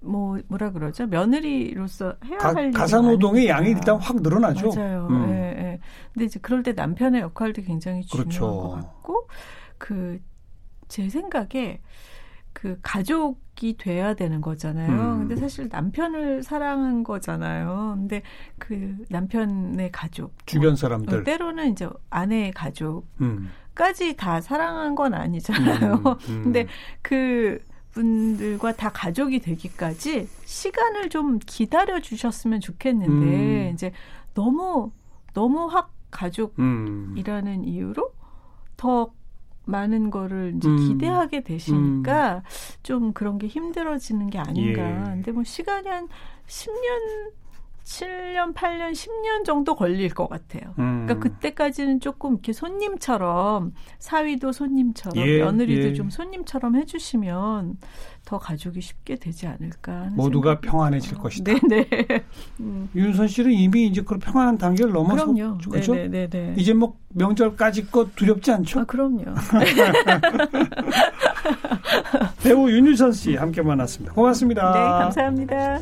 뭐 0.00 0.38
뭐라 0.48 0.70
그러죠 0.70 1.06
며느리로서 1.06 2.14
해야 2.24 2.38
가, 2.38 2.54
할 2.54 2.70
가사 2.70 3.00
노동의 3.00 3.48
양이 3.48 3.70
일단 3.70 3.96
확 3.96 4.22
늘어나죠. 4.22 4.70
맞아요. 4.74 5.08
음. 5.10 5.30
예, 5.30 5.34
예. 5.34 5.80
근데 6.12 6.26
이제 6.26 6.38
그럴 6.40 6.62
때 6.62 6.72
남편의 6.72 7.20
역할도 7.20 7.62
굉장히 7.62 8.02
중요한 8.04 8.28
그렇죠. 8.28 8.46
것 8.46 8.70
같고 8.70 9.28
그 9.78 10.20
제 10.88 11.08
생각에 11.08 11.80
그 12.52 12.78
가족이 12.82 13.76
돼야 13.76 14.14
되는 14.14 14.40
거잖아요. 14.40 14.90
음. 14.90 15.18
근데 15.20 15.36
사실 15.36 15.68
남편을 15.70 16.42
사랑한 16.42 17.04
거잖아요. 17.04 17.94
근데 17.98 18.22
그 18.58 18.96
남편의 19.10 19.92
가족 19.92 20.34
주변 20.46 20.74
사람들 20.74 21.18
뭐, 21.18 21.24
때로는 21.24 21.70
이제 21.70 21.88
아내의 22.10 22.52
가족까지 22.52 24.08
음. 24.10 24.16
다 24.16 24.40
사랑한 24.40 24.96
건 24.96 25.14
아니잖아요. 25.14 25.94
음, 25.94 26.06
음. 26.06 26.42
근데 26.42 26.66
그 27.00 27.60
분들과 27.92 28.72
다 28.72 28.90
가족이 28.90 29.40
되기까지 29.40 30.28
시간을 30.44 31.08
좀 31.08 31.38
기다려 31.44 32.00
주셨으면 32.00 32.60
좋겠는데 32.60 33.68
음. 33.68 33.74
이제 33.74 33.92
너무 34.34 34.92
너무 35.34 35.66
확 35.66 35.92
가족이라는 36.10 37.54
음. 37.54 37.64
이유로 37.64 38.12
더 38.76 39.12
많은 39.64 40.10
거를 40.10 40.54
이제 40.56 40.68
음. 40.68 40.76
기대하게 40.76 41.42
되시니까 41.42 42.36
음. 42.36 42.42
좀 42.82 43.12
그런 43.12 43.38
게 43.38 43.46
힘들어지는 43.46 44.30
게 44.30 44.38
아닌가. 44.38 44.82
예. 44.82 45.04
근데 45.04 45.30
뭐 45.32 45.44
시간이 45.44 45.88
한 45.88 46.08
10년 46.46 47.32
7년, 47.88 48.52
8년, 48.52 48.92
10년 48.92 49.46
정도 49.46 49.74
걸릴 49.74 50.12
것 50.12 50.28
같아요. 50.28 50.74
음. 50.78 51.06
그러니까 51.06 51.14
그때까지는 51.20 52.00
조금 52.00 52.32
이렇게 52.32 52.52
손님처럼 52.52 53.72
사위도 53.98 54.52
손님처럼 54.52 55.26
예, 55.26 55.38
며느리도 55.38 55.88
예. 55.88 55.94
좀 55.94 56.10
손님처럼 56.10 56.76
해주시면 56.76 57.78
더 58.26 58.38
가족이 58.38 58.82
쉽게 58.82 59.16
되지 59.16 59.46
않을까. 59.46 60.10
모두가. 60.12 60.60
평안해질 60.60 61.16
어. 61.16 61.22
것이다. 61.22 61.54
네네. 61.66 61.88
음. 62.60 62.90
윤선 62.94 63.26
씨는 63.26 63.52
이미 63.52 63.86
이제 63.86 64.02
그 64.02 64.18
평안한 64.18 64.58
단계를 64.58 64.92
넘어서 64.92 65.24
그럼요. 65.24 65.56
그렇죠? 65.70 65.94
네네네. 65.94 66.56
이제 66.58 66.74
뭐 66.74 66.98
명절까지 67.14 67.90
것 67.90 68.14
두렵지 68.14 68.52
않죠? 68.52 68.80
아, 68.80 68.84
그럼요. 68.84 69.24
배우 72.44 72.70
윤유선 72.70 73.12
씨 73.12 73.34
함께 73.34 73.62
만났습니다. 73.62 74.12
고맙습니다. 74.12 74.72
네, 74.72 74.78
감사합니다. 74.78 75.78